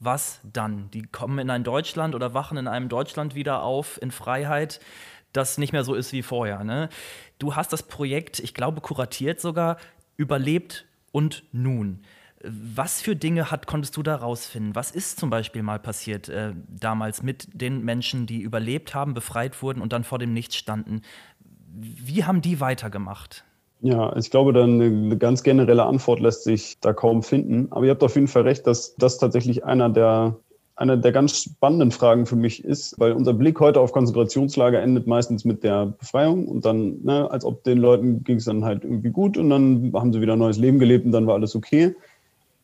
[0.00, 0.90] was dann?
[0.90, 4.80] Die kommen in ein Deutschland oder wachen in einem Deutschland wieder auf in Freiheit,
[5.32, 6.64] das nicht mehr so ist wie vorher.
[6.64, 6.88] Ne?
[7.38, 9.76] Du hast das Projekt, ich glaube, kuratiert sogar,
[10.16, 12.02] überlebt und nun.
[12.48, 14.74] Was für Dinge hat, konntest du da rausfinden?
[14.74, 19.62] Was ist zum Beispiel mal passiert äh, damals mit den Menschen, die überlebt haben, befreit
[19.62, 21.02] wurden und dann vor dem Nichts standen?
[21.74, 23.44] Wie haben die weitergemacht?
[23.80, 27.68] Ja, ich glaube, dann eine ganz generelle Antwort lässt sich da kaum finden.
[27.70, 30.36] Aber ihr habt auf jeden Fall recht, dass das tatsächlich einer der,
[30.76, 35.06] einer der ganz spannenden Fragen für mich ist, weil unser Blick heute auf Konzentrationslager endet
[35.06, 38.84] meistens mit der Befreiung und dann, ne, als ob den Leuten ging es dann halt
[38.84, 41.54] irgendwie gut und dann haben sie wieder ein neues Leben gelebt und dann war alles
[41.54, 41.94] okay.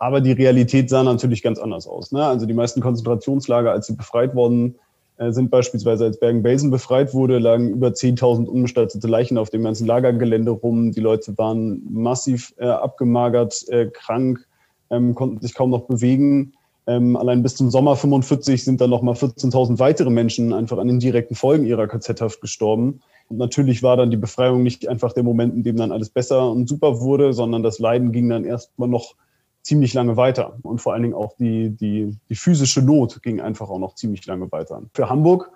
[0.02, 2.10] Aber die Realität sah natürlich ganz anders aus.
[2.10, 2.26] Ne?
[2.26, 4.74] Also die meisten Konzentrationslager, als sie befreit worden
[5.16, 9.86] äh, sind, beispielsweise als Bergen-Belsen befreit wurde, lagen über 10.000 unbestattete Leichen auf dem ganzen
[9.86, 10.90] Lagergelände rum.
[10.90, 14.44] Die Leute waren massiv äh, abgemagert, äh, krank,
[14.90, 16.54] ähm, konnten sich kaum noch bewegen.
[16.88, 20.98] Ähm, allein bis zum Sommer 45 sind dann nochmal 14.000 weitere Menschen einfach an den
[20.98, 23.02] direkten Folgen ihrer KZ-Haft gestorben.
[23.28, 26.50] Und natürlich war dann die Befreiung nicht einfach der Moment, in dem dann alles besser
[26.50, 29.14] und super wurde, sondern das Leiden ging dann erstmal noch
[29.62, 30.59] ziemlich lange weiter.
[30.62, 34.27] Und vor allen Dingen auch die, die, die physische Not ging einfach auch noch ziemlich
[34.27, 34.83] lange weiter.
[34.92, 35.51] Für Hamburg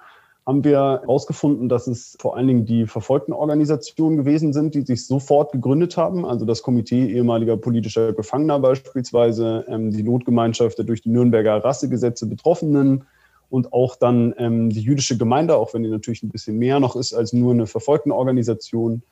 [0.47, 5.05] haben wir herausgefunden, dass es vor allen Dingen die verfolgten Organisationen gewesen sind, die sich
[5.05, 6.25] sofort gegründet haben.
[6.25, 12.27] Also das Komitee ehemaliger politischer Gefangener beispielsweise, ähm, die Notgemeinschaft der durch die Nürnberger Rassegesetze
[12.27, 13.05] Betroffenen
[13.51, 16.95] und auch dann ähm, die jüdische Gemeinde, auch wenn die natürlich ein bisschen mehr noch
[16.95, 19.03] ist als nur eine verfolgten Organisation.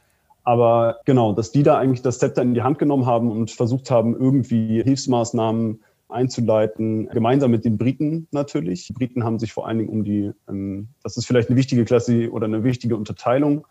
[0.44, 3.90] Aber genau, dass die da eigentlich das Zepter in die Hand genommen haben und versucht
[3.90, 8.86] haben, irgendwie Hilfsmaßnahmen einzuleiten, gemeinsam mit den Briten natürlich.
[8.86, 11.84] Die Briten haben sich vor allen Dingen um die, ähm, das ist vielleicht eine wichtige
[11.84, 13.66] Klasse oder eine wichtige Unterteilung.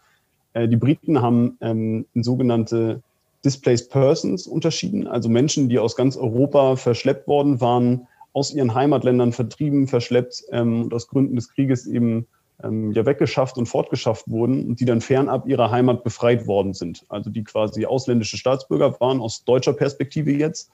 [0.53, 3.01] Äh, die Briten haben ähm, sogenannte
[3.45, 9.31] Displaced Persons unterschieden, also Menschen, die aus ganz Europa verschleppt worden waren, aus ihren Heimatländern
[9.31, 12.25] vertrieben, verschleppt ähm, und aus Gründen des Krieges eben
[12.63, 17.05] ähm, ja weggeschafft und fortgeschafft wurden und die dann fernab ihrer Heimat befreit worden sind.
[17.09, 20.71] Also die quasi ausländische Staatsbürger waren aus deutscher Perspektive jetzt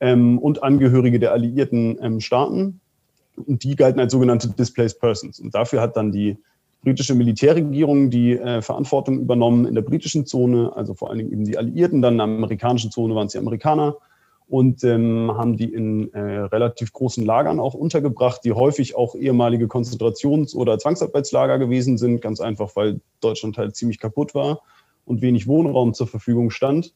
[0.00, 2.80] ähm, und Angehörige der alliierten ähm, Staaten.
[3.36, 5.38] Und die galten als sogenannte Displaced Persons.
[5.38, 6.36] Und dafür hat dann die
[6.82, 11.44] britische Militärregierung die äh, Verantwortung übernommen in der britischen Zone, also vor allen Dingen eben
[11.44, 13.96] die Alliierten, dann in der amerikanischen Zone waren es die Amerikaner
[14.48, 19.66] und ähm, haben die in äh, relativ großen Lagern auch untergebracht, die häufig auch ehemalige
[19.66, 24.62] Konzentrations- oder Zwangsarbeitslager gewesen sind, ganz einfach, weil Deutschland halt ziemlich kaputt war
[25.04, 26.94] und wenig Wohnraum zur Verfügung stand.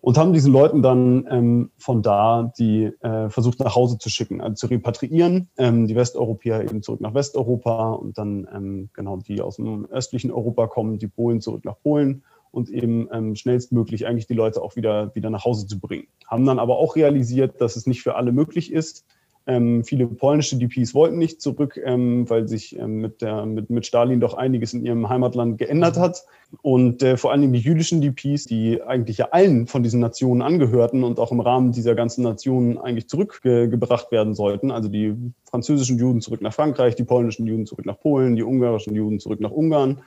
[0.00, 4.40] Und haben diesen Leuten dann ähm, von da die äh, versucht nach Hause zu schicken,
[4.40, 9.40] also zu repatriieren, ähm, die Westeuropäer eben zurück nach Westeuropa und dann ähm, genau die
[9.40, 14.26] aus dem östlichen Europa kommen, die Polen zurück nach Polen und eben ähm, schnellstmöglich eigentlich
[14.26, 16.08] die Leute auch wieder, wieder nach Hause zu bringen.
[16.26, 19.04] Haben dann aber auch realisiert, dass es nicht für alle möglich ist,
[19.48, 23.86] ähm, viele polnische DPs wollten nicht zurück, ähm, weil sich ähm, mit, der, mit, mit
[23.86, 26.26] Stalin doch einiges in ihrem Heimatland geändert hat.
[26.60, 30.42] Und äh, vor allen Dingen die jüdischen DPs, die eigentlich ja allen von diesen Nationen
[30.42, 34.70] angehörten und auch im Rahmen dieser ganzen Nationen eigentlich zurückgebracht werden sollten.
[34.70, 35.14] Also die
[35.48, 39.40] französischen Juden zurück nach Frankreich, die polnischen Juden zurück nach Polen, die ungarischen Juden zurück
[39.40, 40.02] nach Ungarn.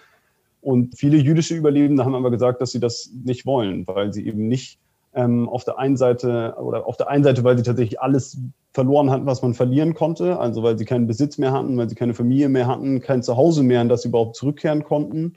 [0.61, 4.47] Und viele jüdische Überlebende haben aber gesagt, dass sie das nicht wollen, weil sie eben
[4.47, 4.79] nicht
[5.13, 8.37] ähm, auf der einen Seite oder auf der einen Seite, weil sie tatsächlich alles
[8.71, 11.95] verloren hatten, was man verlieren konnte, also weil sie keinen Besitz mehr hatten, weil sie
[11.95, 15.33] keine Familie mehr hatten, kein Zuhause mehr, in das sie überhaupt zurückkehren konnten.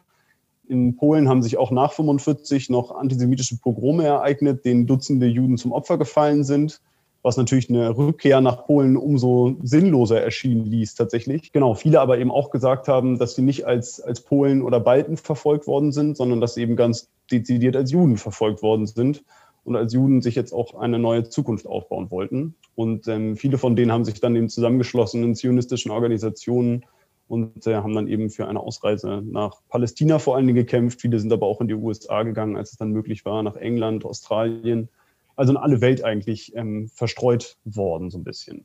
[0.68, 5.72] In Polen haben sich auch nach 45 noch antisemitische Pogrome ereignet, denen Dutzende Juden zum
[5.72, 6.80] Opfer gefallen sind,
[7.24, 11.52] was natürlich eine Rückkehr nach Polen umso sinnloser erschienen ließ tatsächlich.
[11.52, 15.16] Genau, viele aber eben auch gesagt haben, dass sie nicht als, als Polen oder Balten
[15.16, 19.24] verfolgt worden sind, sondern dass sie eben ganz dezidiert als Juden verfolgt worden sind
[19.64, 22.56] und als Juden sich jetzt auch eine neue Zukunft aufbauen wollten.
[22.74, 26.84] Und ähm, viele von denen haben sich dann eben zusammengeschlossen in zionistischen Organisationen
[27.26, 31.00] und äh, haben dann eben für eine Ausreise nach Palästina vor allen Dingen gekämpft.
[31.00, 34.04] Viele sind aber auch in die USA gegangen, als es dann möglich war, nach England,
[34.04, 34.90] Australien,
[35.36, 38.64] also in alle Welt eigentlich ähm, verstreut worden, so ein bisschen.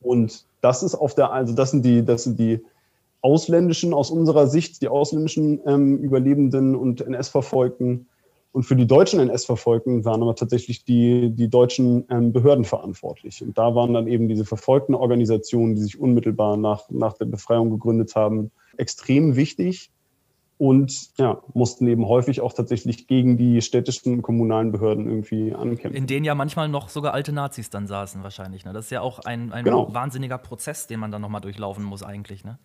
[0.00, 2.60] Und das ist auf der, also das sind die, das sind die
[3.22, 8.06] ausländischen, aus unserer Sicht, die ausländischen ähm, Überlebenden und NS-Verfolgten.
[8.52, 13.42] Und für die deutschen NS-Verfolgten waren aber tatsächlich die, die deutschen ähm, Behörden verantwortlich.
[13.42, 17.70] Und da waren dann eben diese verfolgten Organisationen, die sich unmittelbar nach, nach der Befreiung
[17.70, 19.90] gegründet haben, extrem wichtig
[20.64, 25.94] und ja, mussten eben häufig auch tatsächlich gegen die städtischen kommunalen Behörden irgendwie ankämpfen.
[25.94, 28.64] In denen ja manchmal noch sogar alte Nazis dann saßen wahrscheinlich.
[28.64, 28.72] Ne?
[28.72, 29.92] Das ist ja auch ein, ein genau.
[29.92, 32.44] wahnsinniger Prozess, den man dann nochmal durchlaufen muss eigentlich.
[32.44, 32.58] Ne?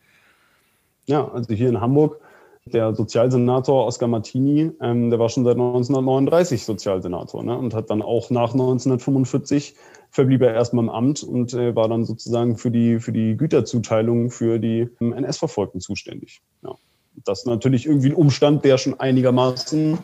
[1.07, 2.21] Ja, also hier in Hamburg
[2.65, 7.57] der Sozialsenator Oskar Martini, ähm, der war schon seit 1939 Sozialsenator ne?
[7.57, 9.75] und hat dann auch nach 1945
[10.09, 14.31] verblieb er erstmal im Amt und äh, war dann sozusagen für die, für die Güterzuteilung
[14.31, 16.41] für die ähm, NS-Verfolgten zuständig.
[16.63, 16.75] Ja.
[17.25, 19.97] Das ist natürlich irgendwie ein Umstand, der schon einigermaßen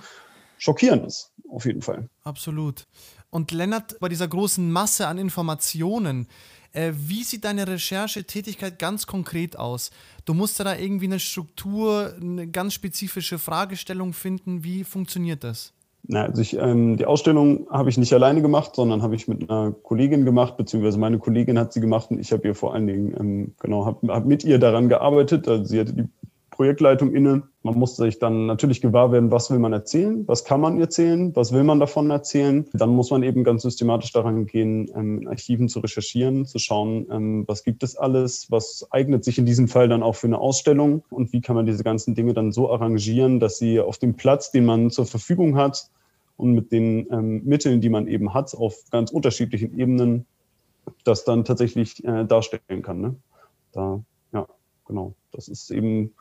[0.58, 2.10] schockierend ist, auf jeden Fall.
[2.23, 2.86] Absolut.
[3.30, 6.28] Und Lennart, bei dieser großen Masse an Informationen,
[6.71, 9.91] äh, wie sieht deine Recherchetätigkeit ganz konkret aus?
[10.25, 14.63] Du musst da irgendwie eine Struktur, eine ganz spezifische Fragestellung finden.
[14.63, 15.73] Wie funktioniert das?
[16.08, 19.49] Na, also ich, ähm, die Ausstellung habe ich nicht alleine gemacht, sondern habe ich mit
[19.49, 22.86] einer Kollegin gemacht, beziehungsweise meine Kollegin hat sie gemacht und ich habe ihr vor allen
[22.86, 25.47] Dingen, ähm, genau, habe hab mit ihr daran gearbeitet.
[25.47, 26.08] Also sie hatte die
[26.55, 27.43] Projektleitung inne.
[27.63, 31.35] Man musste sich dann natürlich gewahr werden, was will man erzählen, was kann man erzählen,
[31.35, 32.65] was will man davon erzählen.
[32.71, 37.07] Dann muss man eben ganz systematisch daran gehen, ähm, in Archiven zu recherchieren, zu schauen,
[37.11, 40.39] ähm, was gibt es alles, was eignet sich in diesem Fall dann auch für eine
[40.39, 44.15] Ausstellung und wie kann man diese ganzen Dinge dann so arrangieren, dass sie auf dem
[44.15, 45.89] Platz, den man zur Verfügung hat
[46.37, 50.25] und mit den ähm, Mitteln, die man eben hat, auf ganz unterschiedlichen Ebenen,
[51.03, 53.01] das dann tatsächlich äh, darstellen kann.
[53.01, 53.15] Ne?
[53.73, 54.47] Da, ja,
[54.85, 55.15] genau.
[55.31, 56.13] Das ist eben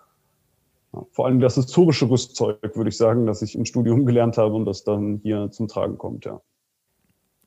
[1.12, 4.64] vor allem das historische Rüstzeug, würde ich sagen, das ich im Studium gelernt habe und
[4.64, 6.40] das dann hier zum Tragen kommt, ja.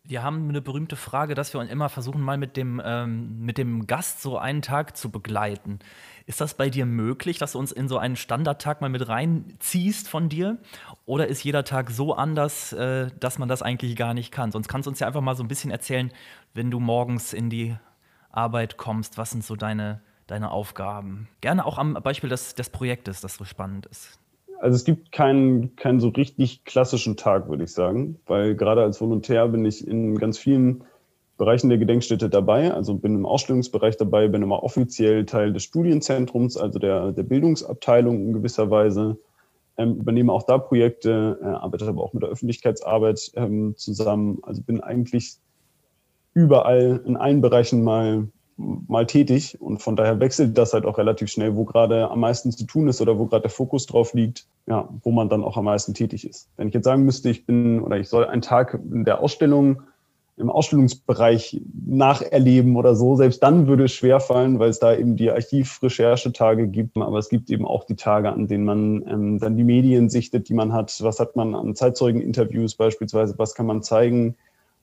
[0.09, 3.57] Wir haben eine berühmte Frage, dass wir uns immer versuchen, mal mit dem, ähm, mit
[3.57, 5.79] dem Gast so einen Tag zu begleiten.
[6.25, 10.07] Ist das bei dir möglich, dass du uns in so einen Standardtag mal mit reinziehst
[10.07, 10.59] von dir?
[11.05, 14.53] Oder ist jeder Tag so anders, äh, dass man das eigentlich gar nicht kann?
[14.53, 16.09] Sonst kannst du uns ja einfach mal so ein bisschen erzählen,
[16.53, 17.75] wenn du morgens in die
[18.31, 21.27] Arbeit kommst, was sind so deine deine Aufgaben?
[21.41, 24.19] Gerne auch am Beispiel des, des Projektes, das so spannend ist.
[24.59, 28.99] Also es gibt keinen, keinen so richtig klassischen Tag, würde ich sagen, weil gerade als
[28.99, 30.83] Volontär bin ich in ganz vielen
[31.37, 36.57] Bereichen der Gedenkstätte dabei, also bin im Ausstellungsbereich dabei, bin immer offiziell Teil des Studienzentrums,
[36.57, 39.19] also der, der Bildungsabteilung in gewisser Weise,
[39.77, 44.63] ähm, übernehme auch da Projekte, äh, arbeite aber auch mit der Öffentlichkeitsarbeit ähm, zusammen, also
[44.63, 45.37] bin eigentlich
[46.33, 51.29] überall in allen Bereichen mal, mal tätig und von daher wechselt das halt auch relativ
[51.29, 54.47] schnell, wo gerade am meisten zu tun ist oder wo gerade der Fokus drauf liegt,
[54.65, 56.49] ja, wo man dann auch am meisten tätig ist.
[56.57, 59.83] Wenn ich jetzt sagen müsste, ich bin oder ich soll einen Tag in der Ausstellung
[60.37, 63.15] im Ausstellungsbereich nacherleben oder so.
[63.15, 66.95] Selbst dann würde es schwerfallen, weil es da eben die Archivrecherchetage gibt.
[66.95, 70.47] Aber es gibt eben auch die Tage, an denen man ähm, dann die Medien sichtet,
[70.47, 70.95] die man hat.
[71.01, 73.33] Was hat man an Zeitzeugeninterviews beispielsweise?
[73.37, 74.35] Was kann man zeigen?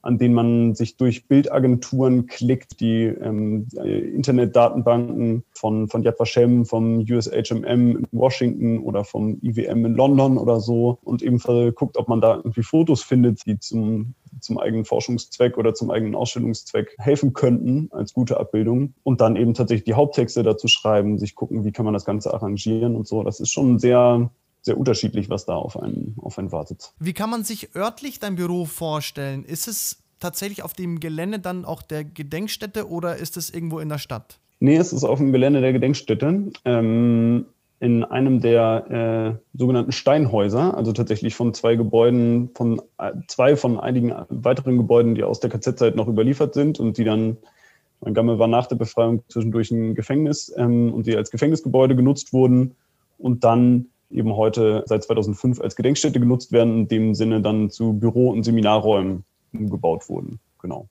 [0.05, 6.99] An denen man sich durch Bildagenturen klickt, die ähm, Internetdatenbanken von, von Yad Vashem, vom
[6.99, 11.39] USHMM in Washington oder vom IWM in London oder so und eben
[11.73, 16.13] guckt, ob man da irgendwie Fotos findet, die zum, zum eigenen Forschungszweck oder zum eigenen
[16.13, 21.33] Ausstellungszweck helfen könnten als gute Abbildung und dann eben tatsächlich die Haupttexte dazu schreiben, sich
[21.33, 23.23] gucken, wie kann man das Ganze arrangieren und so.
[23.23, 24.29] Das ist schon sehr,
[24.65, 26.93] sehr unterschiedlich, was da auf einen, auf einen wartet.
[26.99, 29.45] Wie kann man sich örtlich dein Büro vorstellen?
[29.45, 33.89] Ist es tatsächlich auf dem Gelände dann auch der Gedenkstätte oder ist es irgendwo in
[33.89, 34.39] der Stadt?
[34.59, 36.51] Nee, es ist auf dem Gelände der Gedenkstätte.
[36.65, 37.45] Ähm,
[37.79, 43.79] in einem der äh, sogenannten Steinhäuser, also tatsächlich von zwei Gebäuden, von äh, zwei von
[43.79, 47.37] einigen weiteren Gebäuden, die aus der KZ-Zeit noch überliefert sind und die dann,
[48.01, 52.33] mein Gammel war nach der Befreiung zwischendurch ein Gefängnis ähm, und die als Gefängnisgebäude genutzt
[52.33, 52.75] wurden
[53.19, 57.93] und dann eben heute seit 2005 als Gedenkstätte genutzt werden, in dem Sinne dann zu
[57.93, 59.23] Büro- und Seminarräumen
[59.53, 60.39] umgebaut wurden.
[60.61, 60.87] Genau.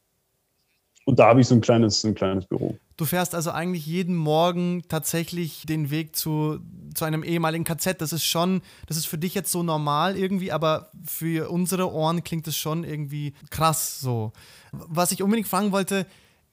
[1.04, 2.76] Und da habe ich so ein kleines, ein kleines Büro.
[2.96, 6.60] Du fährst also eigentlich jeden Morgen tatsächlich den Weg zu,
[6.94, 8.00] zu einem ehemaligen KZ.
[8.00, 12.24] Das ist schon, das ist für dich jetzt so normal irgendwie, aber für unsere Ohren
[12.24, 14.32] klingt es schon irgendwie krass so.
[14.72, 16.06] Was ich unbedingt fragen wollte,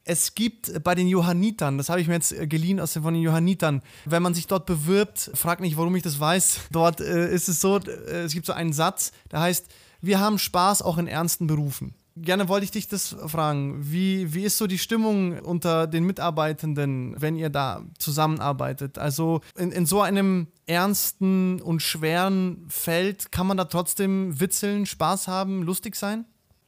[0.03, 3.23] es gibt bei den Johannitern, das habe ich mir jetzt geliehen aus den, von den
[3.23, 7.49] Johannitern, wenn man sich dort bewirbt, frag nicht, warum ich das weiß, dort äh, ist
[7.49, 9.67] es so, äh, es gibt so einen Satz, der heißt,
[10.01, 11.93] wir haben Spaß auch in ernsten Berufen.
[12.17, 13.77] Gerne wollte ich dich das fragen.
[13.79, 18.97] Wie, wie ist so die Stimmung unter den Mitarbeitenden, wenn ihr da zusammenarbeitet?
[18.97, 25.29] Also in, in so einem ernsten und schweren Feld kann man da trotzdem witzeln, Spaß
[25.29, 26.25] haben, lustig sein?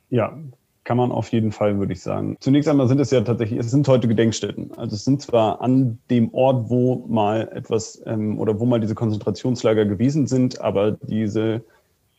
[0.09, 0.37] Ja,
[0.83, 2.35] kann man auf jeden Fall, würde ich sagen.
[2.39, 4.71] Zunächst einmal sind es ja tatsächlich, es sind heute Gedenkstätten.
[4.77, 8.95] Also es sind zwar an dem Ort, wo mal etwas ähm, oder wo mal diese
[8.95, 11.63] Konzentrationslager gewesen sind, aber diese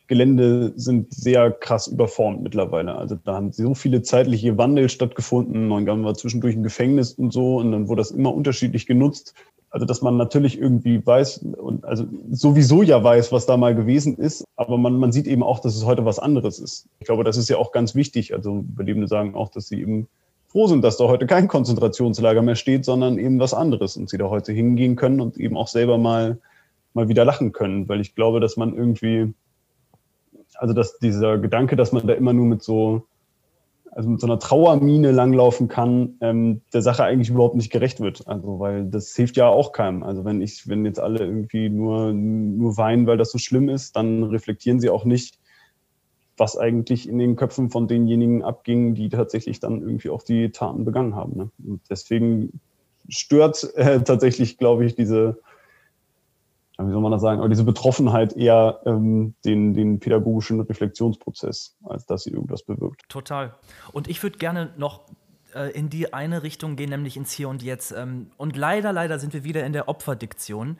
[0.07, 2.95] Gelände sind sehr krass überformt mittlerweile.
[2.95, 5.67] Also da haben so viele zeitliche Wandel stattgefunden.
[5.67, 9.33] Neuengamme war zwischendurch ein Gefängnis und so und dann wurde das immer unterschiedlich genutzt.
[9.75, 14.15] Also dass man natürlich irgendwie weiß und also sowieso ja weiß, was da mal gewesen
[14.15, 16.87] ist, aber man, man sieht eben auch, dass es heute was anderes ist.
[17.01, 18.33] Ich glaube, das ist ja auch ganz wichtig.
[18.33, 20.07] Also Überlebende sagen auch, dass sie eben
[20.47, 24.17] froh sind, dass da heute kein Konzentrationslager mehr steht, sondern eben was anderes und sie
[24.17, 26.39] da heute hingehen können und eben auch selber mal,
[26.93, 29.33] mal wieder lachen können, weil ich glaube, dass man irgendwie
[30.57, 33.05] also dass dieser Gedanke, dass man da immer nur mit so,
[33.95, 38.27] also mit so einer Trauermine langlaufen kann, ähm, der Sache eigentlich überhaupt nicht gerecht wird.
[38.27, 40.03] Also, weil das hilft ja auch keinem.
[40.03, 43.95] Also wenn ich, wenn jetzt alle irgendwie nur, nur weinen, weil das so schlimm ist,
[43.95, 45.39] dann reflektieren sie auch nicht,
[46.35, 50.83] was eigentlich in den Köpfen von denjenigen abging, die tatsächlich dann irgendwie auch die Taten
[50.83, 51.37] begangen haben.
[51.37, 51.49] Ne?
[51.65, 52.59] Und deswegen
[53.07, 55.39] stört äh, tatsächlich, glaube ich, diese,
[56.77, 62.05] wie soll man das sagen, aber diese Betroffenheit eher ähm, den, den pädagogischen Reflexionsprozess, als
[62.05, 63.03] dass sie irgendwas bewirkt.
[63.09, 63.55] Total.
[63.91, 65.01] Und ich würde gerne noch
[65.53, 67.91] äh, in die eine Richtung gehen, nämlich ins Hier und Jetzt.
[67.91, 70.77] Ähm, und leider, leider sind wir wieder in der Opferdiktion.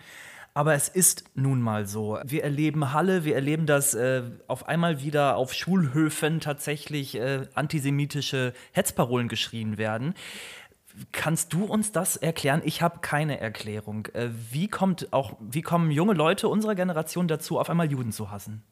[0.57, 2.17] Aber es ist nun mal so.
[2.23, 8.53] Wir erleben Halle, wir erleben, dass äh, auf einmal wieder auf Schulhöfen tatsächlich äh, antisemitische
[8.71, 10.13] Hetzparolen geschrien werden.
[11.11, 12.61] Kannst du uns das erklären?
[12.63, 14.07] Ich habe keine Erklärung.
[14.13, 18.31] Äh, wie, kommt auch, wie kommen junge Leute unserer Generation dazu, auf einmal Juden zu
[18.31, 18.63] hassen?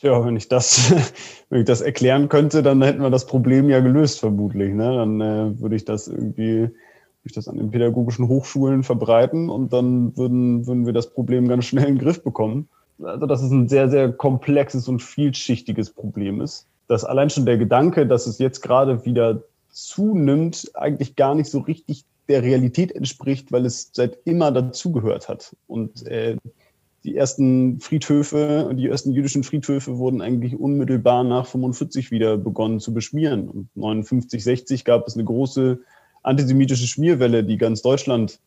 [0.00, 0.92] Ja, wenn ich das,
[1.48, 4.74] wenn ich das erklären könnte, dann hätten wir das Problem ja gelöst, vermutlich.
[4.74, 4.96] Ne?
[4.96, 6.68] Dann äh, würde ich das irgendwie,
[7.24, 11.64] ich das an den pädagogischen Hochschulen verbreiten und dann würden, würden wir das Problem ganz
[11.66, 12.68] schnell in den Griff bekommen.
[13.02, 16.66] Also, dass es ein sehr, sehr komplexes und vielschichtiges Problem ist.
[16.88, 19.42] Dass allein schon der Gedanke, dass es jetzt gerade wieder
[19.76, 25.54] zunimmt, eigentlich gar nicht so richtig der Realität entspricht, weil es seit immer dazugehört hat.
[25.66, 26.36] Und äh,
[27.04, 32.94] die ersten Friedhöfe, die ersten jüdischen Friedhöfe wurden eigentlich unmittelbar nach 45 wieder begonnen zu
[32.94, 33.48] beschmieren.
[33.48, 35.78] Und 59, 60 gab es eine große
[36.22, 38.40] antisemitische Schmierwelle, die ganz Deutschland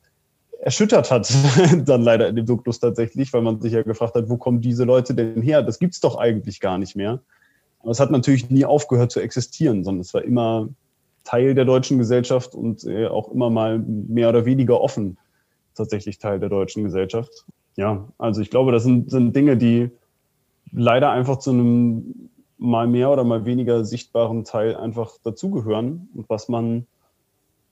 [0.60, 1.32] erschüttert hat,
[1.86, 4.84] dann leider in dem Duktus tatsächlich, weil man sich ja gefragt hat, wo kommen diese
[4.84, 5.62] Leute denn her?
[5.62, 7.22] Das gibt's doch eigentlich gar nicht mehr.
[7.82, 10.68] Aber es hat natürlich nie aufgehört zu existieren, sondern es war immer
[11.24, 15.18] Teil der deutschen Gesellschaft und äh, auch immer mal mehr oder weniger offen
[15.76, 17.46] tatsächlich Teil der deutschen Gesellschaft.
[17.76, 19.90] Ja, also ich glaube, das sind, sind Dinge, die
[20.72, 26.10] leider einfach zu einem mal mehr oder mal weniger sichtbaren Teil einfach dazugehören.
[26.14, 26.86] Und was man,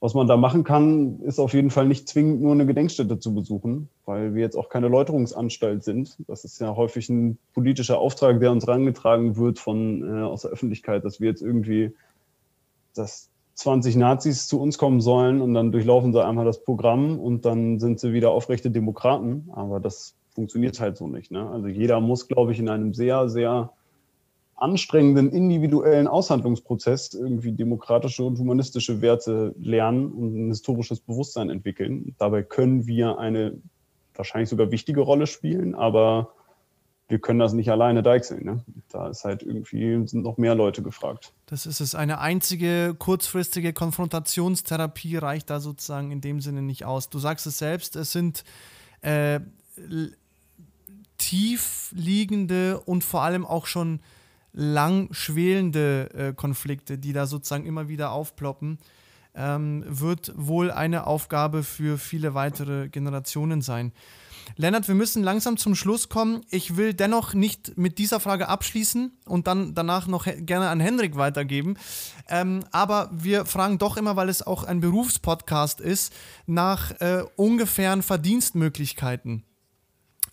[0.00, 3.34] was man da machen kann, ist auf jeden Fall nicht zwingend nur eine Gedenkstätte zu
[3.34, 6.16] besuchen, weil wir jetzt auch keine Läuterungsanstalt sind.
[6.26, 10.52] Das ist ja häufig ein politischer Auftrag, der uns herangetragen wird von äh, aus der
[10.52, 11.94] Öffentlichkeit, dass wir jetzt irgendwie
[12.94, 13.28] das
[13.58, 17.80] 20 Nazis zu uns kommen sollen und dann durchlaufen sie einmal das Programm und dann
[17.80, 19.50] sind sie wieder aufrechte Demokraten.
[19.52, 21.32] Aber das funktioniert halt so nicht.
[21.32, 21.50] Ne?
[21.50, 23.72] Also jeder muss, glaube ich, in einem sehr, sehr
[24.54, 32.14] anstrengenden individuellen Aushandlungsprozess irgendwie demokratische und humanistische Werte lernen und ein historisches Bewusstsein entwickeln.
[32.16, 33.58] Dabei können wir eine
[34.14, 36.30] wahrscheinlich sogar wichtige Rolle spielen, aber
[37.08, 38.44] wir können das nicht alleine deichseln.
[38.44, 38.64] Ne?
[38.90, 41.32] Da ist halt irgendwie, sind noch mehr Leute gefragt.
[41.46, 41.94] Das ist es.
[41.94, 47.08] Eine einzige kurzfristige Konfrontationstherapie reicht da sozusagen in dem Sinne nicht aus.
[47.08, 48.44] Du sagst es selbst, es sind
[49.00, 49.40] äh,
[51.16, 54.00] tief liegende und vor allem auch schon
[54.52, 58.78] lang schwelende äh, Konflikte, die da sozusagen immer wieder aufploppen,
[59.38, 63.92] ähm, wird wohl eine Aufgabe für viele weitere Generationen sein.
[64.56, 66.42] Lennart, wir müssen langsam zum Schluss kommen.
[66.50, 71.16] Ich will dennoch nicht mit dieser Frage abschließen und dann danach noch gerne an Henrik
[71.16, 71.76] weitergeben.
[72.28, 76.12] Ähm, aber wir fragen doch immer, weil es auch ein Berufspodcast ist,
[76.46, 79.44] nach äh, ungefähren Verdienstmöglichkeiten.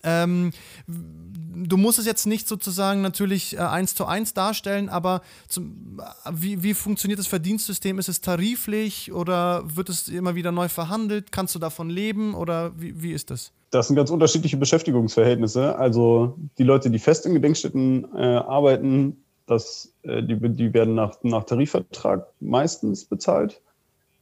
[0.05, 0.51] Ähm,
[0.87, 5.99] du musst es jetzt nicht sozusagen natürlich äh, eins zu eins darstellen, aber zum,
[6.31, 7.99] wie, wie funktioniert das Verdienstsystem?
[7.99, 11.31] Ist es tariflich oder wird es immer wieder neu verhandelt?
[11.31, 13.51] Kannst du davon leben oder wie, wie ist das?
[13.71, 15.77] Das sind ganz unterschiedliche Beschäftigungsverhältnisse.
[15.77, 21.17] Also die Leute, die fest in Gedenkstätten äh, arbeiten, das, äh, die, die werden nach,
[21.23, 23.61] nach Tarifvertrag meistens bezahlt.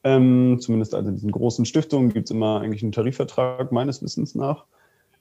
[0.03, 4.35] Ähm, zumindest also in diesen großen Stiftungen gibt es immer eigentlich einen Tarifvertrag, meines Wissens
[4.35, 4.65] nach.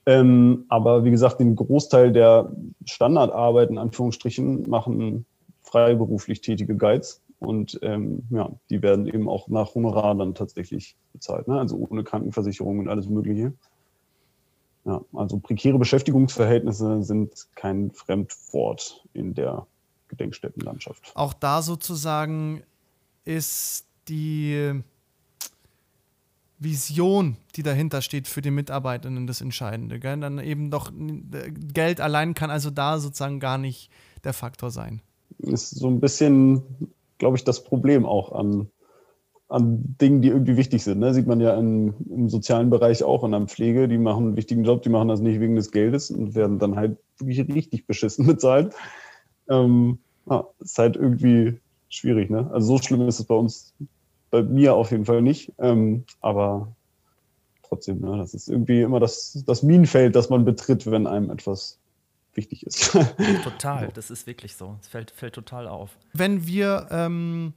[0.05, 2.51] Ähm, aber wie gesagt, den Großteil der
[2.85, 5.25] Standardarbeit in Anführungsstrichen machen
[5.61, 7.21] freiberuflich tätige Guides.
[7.39, 11.59] Und ähm, ja, die werden eben auch nach Honorar dann tatsächlich bezahlt, ne?
[11.59, 13.53] also ohne Krankenversicherung und alles Mögliche.
[14.85, 19.65] Ja, also prekäre Beschäftigungsverhältnisse sind kein Fremdwort in der
[20.09, 21.11] Gedenkstättenlandschaft.
[21.15, 22.63] Auch da sozusagen
[23.25, 24.81] ist die
[26.63, 29.99] Vision, die dahinter steht für die Mitarbeitenden, das Entscheidende.
[29.99, 30.19] Gell?
[30.19, 30.91] Dann eben doch
[31.73, 33.89] Geld allein kann also da sozusagen gar nicht
[34.23, 35.01] der Faktor sein.
[35.39, 36.63] Ist so ein bisschen,
[37.17, 38.69] glaube ich, das Problem auch an,
[39.49, 40.99] an Dingen, die irgendwie wichtig sind.
[40.99, 41.13] Ne?
[41.13, 44.63] Sieht man ja in, im sozialen Bereich auch in der Pflege, die machen einen wichtigen
[44.63, 48.25] Job, die machen das nicht wegen des Geldes und werden dann halt wirklich richtig beschissen
[48.27, 48.73] bezahlt.
[49.49, 49.99] Ähm,
[50.29, 51.59] ja, ist halt irgendwie
[51.89, 52.29] schwierig.
[52.29, 52.49] Ne?
[52.51, 53.73] Also so schlimm ist es bei uns
[54.33, 55.53] bei mir auf jeden Fall nicht.
[55.59, 56.75] Ähm, aber
[57.61, 61.77] trotzdem, ne, das ist irgendwie immer das, das Minenfeld, das man betritt, wenn einem etwas
[62.33, 62.97] wichtig ist.
[63.43, 64.75] total, das ist wirklich so.
[64.81, 65.91] Es fällt, fällt total auf.
[66.13, 67.53] Wenn wir, ähm,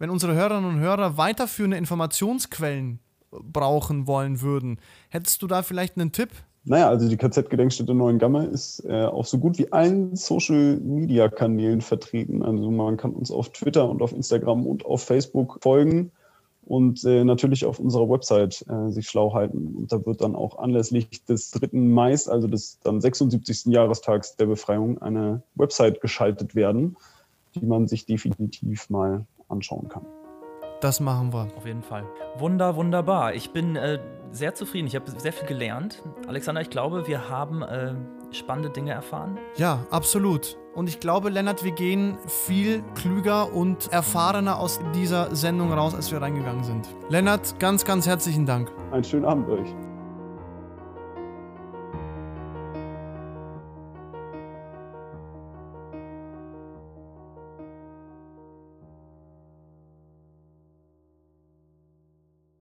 [0.00, 2.98] wenn unsere Hörerinnen und Hörer weiterführende Informationsquellen
[3.30, 6.30] brauchen wollen würden, hättest du da vielleicht einen Tipp?
[6.64, 12.42] Naja, also die KZ-Gedenkstätte Neuengamme ist äh, auf so gut wie allen Social-Media-Kanälen vertreten.
[12.44, 16.12] Also man kann uns auf Twitter und auf Instagram und auf Facebook folgen
[16.64, 19.74] und äh, natürlich auf unserer Website äh, sich schlau halten.
[19.76, 21.76] Und da wird dann auch anlässlich des 3.
[21.78, 23.66] Mai, also des dann 76.
[23.66, 26.96] Jahrestags der Befreiung, eine Website geschaltet werden,
[27.56, 30.06] die man sich definitiv mal anschauen kann.
[30.82, 31.46] Das machen wir.
[31.56, 32.04] Auf jeden Fall.
[32.38, 33.34] Wunder, wunderbar.
[33.34, 34.00] Ich bin äh,
[34.32, 34.88] sehr zufrieden.
[34.88, 36.02] Ich habe sehr viel gelernt.
[36.26, 37.94] Alexander, ich glaube, wir haben äh,
[38.32, 39.38] spannende Dinge erfahren.
[39.56, 40.58] Ja, absolut.
[40.74, 46.10] Und ich glaube, Lennart, wir gehen viel klüger und erfahrener aus dieser Sendung raus, als
[46.10, 46.88] wir reingegangen sind.
[47.08, 48.72] Lennart, ganz, ganz herzlichen Dank.
[48.90, 49.68] Einen schönen Abend euch.